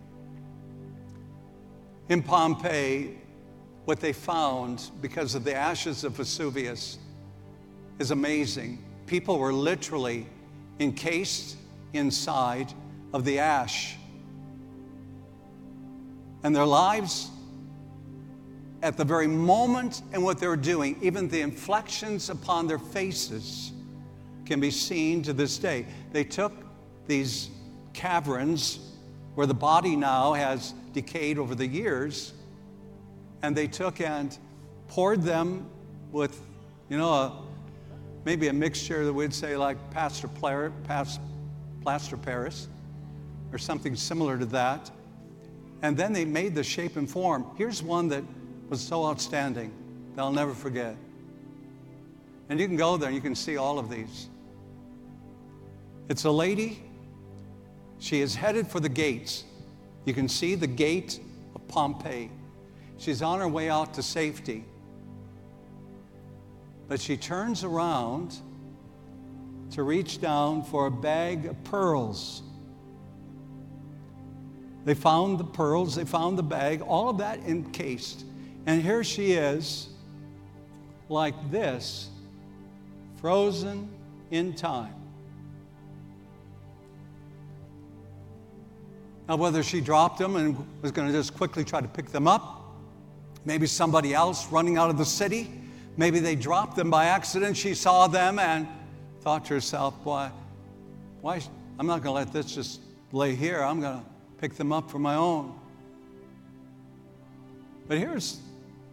In 2.09 2.23
Pompeii, 2.23 3.19
what 3.85 4.01
they 4.01 4.15
found 4.15 4.91
because 5.03 5.35
of 5.35 5.45
the 5.45 5.55
ashes 5.55 6.03
of 6.03 6.13
Vesuvius 6.13 6.97
is 7.99 8.11
amazing. 8.11 8.83
People 9.07 9.39
were 9.39 9.53
literally 9.53 10.27
encased 10.79 11.59
inside 11.93 12.73
of 13.13 13.27
the 13.27 13.39
ash. 13.39 13.99
And 16.43 16.57
their 16.57 16.65
lives, 16.65 17.29
at 18.83 18.97
the 18.97 19.05
very 19.05 19.27
moment 19.27 20.01
and 20.15 20.25
what 20.25 20.39
they 20.39 20.47
were 20.47 20.57
doing, 20.57 20.97
even 21.03 21.29
the 21.29 21.43
inflections 21.43 22.31
upon 22.31 22.67
their 22.67 22.79
faces 22.79 23.73
can 24.47 24.59
be 24.59 24.71
seen 24.71 25.21
to 25.25 25.35
this 25.35 25.59
day. 25.59 25.85
They 26.13 26.25
took 26.25 26.55
these 27.07 27.51
caverns 28.01 28.79
where 29.35 29.47
the 29.47 29.55
body 29.55 29.95
now 29.95 30.33
has 30.33 30.73
decayed 30.95 31.39
over 31.39 31.55
the 31.55 31.67
years, 31.67 32.33
and 33.43 33.55
they 33.55 33.67
took 33.67 34.01
and 34.01 34.37
poured 34.89 35.23
them 35.23 35.69
with, 36.11 36.41
you 36.89 36.97
know, 36.97 37.13
a, 37.13 37.43
maybe 38.25 38.49
a 38.49 38.53
mixture 38.53 39.05
that 39.05 39.13
we'd 39.13 39.35
say 39.35 39.55
like 39.57 39.77
plaster, 39.91 40.29
plaster 41.83 42.17
Paris 42.17 42.69
or 43.53 43.59
something 43.59 43.95
similar 43.95 44.39
to 44.39 44.47
that. 44.47 44.91
And 45.83 45.97
then 45.97 46.13
they 46.13 46.25
made 46.25 46.55
the 46.55 46.65
shape 46.65 46.97
and 46.97 47.09
form. 47.09 47.47
Here's 47.57 47.83
one 47.83 48.09
that 48.09 48.25
was 48.69 48.81
so 48.81 49.05
outstanding 49.07 49.73
that 50.15 50.23
I'll 50.23 50.33
never 50.33 50.55
forget. 50.55 50.97
And 52.49 52.59
you 52.59 52.67
can 52.67 52.77
go 52.77 52.97
there 52.97 53.09
and 53.09 53.15
you 53.15 53.23
can 53.23 53.35
see 53.35 53.57
all 53.59 53.79
of 53.79 53.91
these. 53.91 54.29
It's 56.09 56.25
a 56.25 56.31
lady. 56.31 56.83
She 58.01 58.21
is 58.23 58.35
headed 58.35 58.67
for 58.67 58.81
the 58.81 58.89
gates. 58.89 59.45
You 60.07 60.15
can 60.15 60.29
see 60.29 60.55
the 60.55 60.67
gate 60.67 61.21
of 61.55 61.69
Pompeii. 61.69 62.31
She's 62.97 63.23
on 63.23 63.39
her 63.39 63.49
way 63.49 63.71
out 63.71 63.95
to 63.95 64.03
safety. 64.03 64.65
But 66.89 67.01
she 67.01 67.17
turns 67.17 67.63
around 67.63 68.37
to 69.73 69.83
reach 69.83 70.21
down 70.21 70.65
for 70.65 70.87
a 70.87 70.91
bag 70.91 71.47
of 71.47 71.63
pearls. 71.63 72.43
They 74.85 74.95
found 74.95 75.39
the 75.39 75.45
pearls, 75.45 75.95
they 75.95 76.05
found 76.05 76.39
the 76.39 76.43
bag, 76.43 76.81
all 76.81 77.11
of 77.11 77.19
that 77.19 77.39
encased. 77.41 78.25
And 78.67 78.83
here 78.83 79.05
she 79.05 79.33
is, 79.33 79.91
like 81.11 81.51
this, 81.51 82.09
frozen 83.21 83.91
in 84.31 84.55
time. 84.55 85.00
Now, 89.31 89.37
whether 89.37 89.63
she 89.63 89.81
dropped 89.81 90.19
them 90.19 90.35
and 90.35 90.57
was 90.83 90.91
going 90.91 91.07
to 91.07 91.15
just 91.15 91.37
quickly 91.37 91.63
try 91.63 91.81
to 91.81 91.87
pick 91.87 92.07
them 92.07 92.27
up, 92.27 92.65
maybe 93.45 93.65
somebody 93.65 94.13
else 94.13 94.51
running 94.51 94.77
out 94.77 94.91
of 94.91 94.99
the 94.99 95.05
city, 95.05 95.53
maybe 95.97 96.19
they 96.19 96.35
dropped 96.35 96.75
them 96.75 96.91
by 96.91 97.05
accident. 97.05 97.57
She 97.57 97.75
saw 97.75 98.09
them 98.09 98.41
and 98.41 98.67
thought 99.21 99.45
to 99.45 99.55
herself, 99.55 99.95
why, 100.03 100.33
why, 101.21 101.41
I'm 101.79 101.87
not 101.87 102.03
going 102.03 102.13
to 102.13 102.25
let 102.25 102.33
this 102.33 102.53
just 102.53 102.81
lay 103.13 103.37
here. 103.37 103.63
I'm 103.63 103.81
going 103.81 104.01
to 104.01 104.05
pick 104.39 104.55
them 104.55 104.73
up 104.73 104.91
for 104.91 104.99
my 104.99 105.15
own. 105.15 105.57
But 107.87 107.99
here's, 107.99 108.41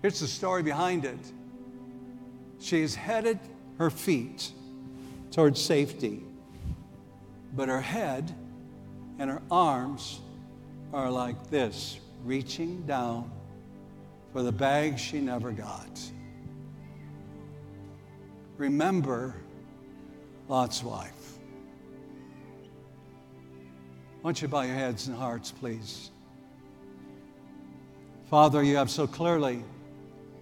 here's 0.03 0.19
the 0.19 0.27
story 0.27 0.61
behind 0.61 1.03
it. 1.03 1.17
She 2.59 2.81
has 2.81 2.93
headed 2.93 3.39
her 3.79 3.89
feet 3.89 4.51
towards 5.31 5.59
safety, 5.59 6.21
but 7.55 7.69
her 7.69 7.81
head 7.81 8.35
and 9.17 9.31
her 9.31 9.41
arms 9.49 10.21
are 10.93 11.11
like 11.11 11.49
this, 11.49 11.99
reaching 12.23 12.81
down 12.83 13.31
for 14.31 14.43
the 14.43 14.51
bag 14.51 14.97
she 14.97 15.19
never 15.19 15.51
got. 15.51 15.99
Remember 18.57 19.35
Lot's 20.47 20.83
wife. 20.83 21.37
Why 24.21 24.31
don't 24.31 24.41
you 24.41 24.47
bow 24.47 24.61
your 24.61 24.75
heads 24.75 25.07
and 25.07 25.15
hearts, 25.15 25.51
please? 25.51 26.11
Father, 28.29 28.63
you 28.63 28.75
have 28.75 28.89
so 28.89 29.07
clearly 29.07 29.63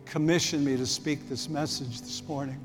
commissioned 0.06 0.64
me 0.64 0.78
to 0.78 0.86
speak 0.86 1.28
this 1.30 1.50
message 1.50 2.02
this 2.02 2.26
morning. 2.28 2.60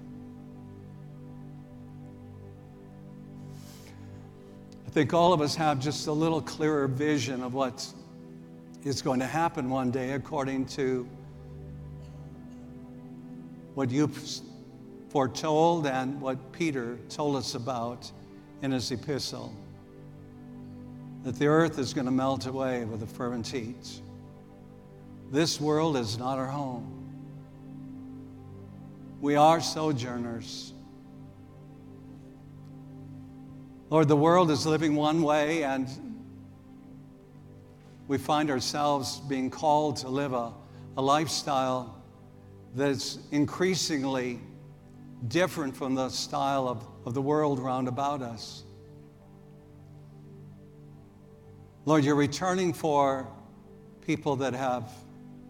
I 4.91 4.93
think 4.93 5.15
all 5.15 5.33
of 5.33 5.41
us 5.41 5.55
have 5.55 5.79
just 5.79 6.09
a 6.09 6.13
little 6.13 6.41
clearer 6.41 6.89
vision 6.89 7.45
of 7.45 7.55
what 7.55 7.87
is 8.83 9.03
going 9.03 9.21
to 9.21 9.27
happen 9.27 9.71
one 9.71 9.93
day 9.93 10.15
according 10.15 10.67
to 10.67 11.09
what 13.75 13.89
you 13.89 14.11
foretold 15.11 15.87
and 15.87 16.21
what 16.21 16.51
Peter 16.51 16.99
told 17.09 17.37
us 17.37 17.55
about 17.55 18.11
in 18.63 18.73
his 18.73 18.91
epistle 18.91 19.55
that 21.23 21.37
the 21.37 21.47
earth 21.47 21.79
is 21.79 21.95
going 21.95 22.07
to 22.07 22.11
melt 22.11 22.47
away 22.47 22.85
with 22.85 23.05
a 23.05 23.07
fervent 23.07 23.47
heat. 23.47 24.03
This 25.31 25.61
world 25.61 25.97
is 25.97 26.19
not 26.19 26.37
our 26.37 26.49
home. 26.49 27.13
We 29.21 29.37
are 29.37 29.61
sojourners. 29.61 30.75
Lord, 33.91 34.07
the 34.07 34.17
world 34.17 34.53
is 34.53 34.67
living 34.67 34.95
one 34.95 35.21
way, 35.21 35.65
and 35.65 35.89
we 38.07 38.19
find 38.19 38.49
ourselves 38.49 39.19
being 39.19 39.51
called 39.51 39.97
to 39.97 40.09
live 40.09 40.33
a, 40.33 40.53
a 40.97 41.03
lifestyle 41.03 42.01
that's 42.77 43.19
increasingly 43.33 44.39
different 45.27 45.77
from 45.77 45.97
the 45.97 46.09
style 46.09 46.69
of, 46.69 46.87
of 47.05 47.15
the 47.15 47.21
world 47.21 47.59
round 47.59 47.89
about 47.89 48.23
us. 48.23 48.63
Lord, 51.85 52.05
you're 52.05 52.15
returning 52.15 52.73
for 52.73 53.27
people 54.07 54.37
that 54.37 54.55
have 54.55 54.89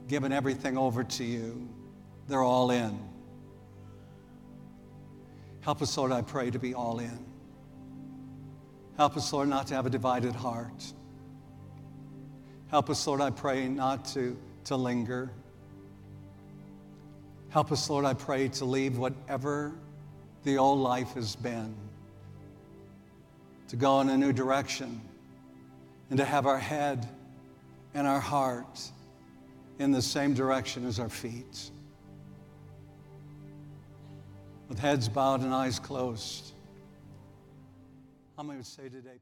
given 0.09 0.33
everything 0.33 0.79
over 0.79 1.05
to 1.05 1.25
you. 1.25 1.69
They're 2.27 2.43
all 2.43 2.71
in. 2.71 2.99
Help 5.61 5.83
us, 5.83 5.95
Lord, 5.99 6.11
I 6.11 6.23
pray, 6.23 6.51
to 6.51 6.59
be 6.59 6.73
all 6.73 7.01
in. 7.01 7.30
Help 9.01 9.17
us, 9.17 9.33
Lord, 9.33 9.49
not 9.49 9.67
to 9.69 9.75
have 9.75 9.87
a 9.87 9.89
divided 9.89 10.35
heart. 10.35 10.93
Help 12.69 12.91
us, 12.91 13.07
Lord, 13.07 13.23
I 13.23 13.31
pray, 13.31 13.67
not 13.67 14.05
to, 14.13 14.37
to 14.65 14.77
linger. 14.77 15.31
Help 17.49 17.73
us, 17.73 17.89
Lord, 17.89 18.05
I 18.05 18.13
pray, 18.13 18.49
to 18.49 18.67
leave 18.67 18.99
whatever 18.99 19.73
the 20.45 20.59
old 20.59 20.81
life 20.81 21.15
has 21.15 21.35
been, 21.35 21.75
to 23.69 23.77
go 23.77 24.03
in 24.03 24.11
a 24.11 24.19
new 24.19 24.35
direction, 24.35 25.01
and 26.11 26.19
to 26.19 26.25
have 26.27 26.45
our 26.45 26.59
head 26.59 27.09
and 27.95 28.07
our 28.07 28.21
heart 28.21 28.83
in 29.79 29.93
the 29.93 30.03
same 30.03 30.35
direction 30.35 30.87
as 30.87 31.01
our 31.01 31.09
feet. 31.09 31.71
With 34.69 34.79
heads 34.79 35.09
bowed 35.09 35.41
and 35.41 35.55
eyes 35.55 35.79
closed. 35.79 36.53
How 38.41 38.45
many 38.45 38.57
would 38.57 38.67
say 38.67 38.89
today? 38.89 39.21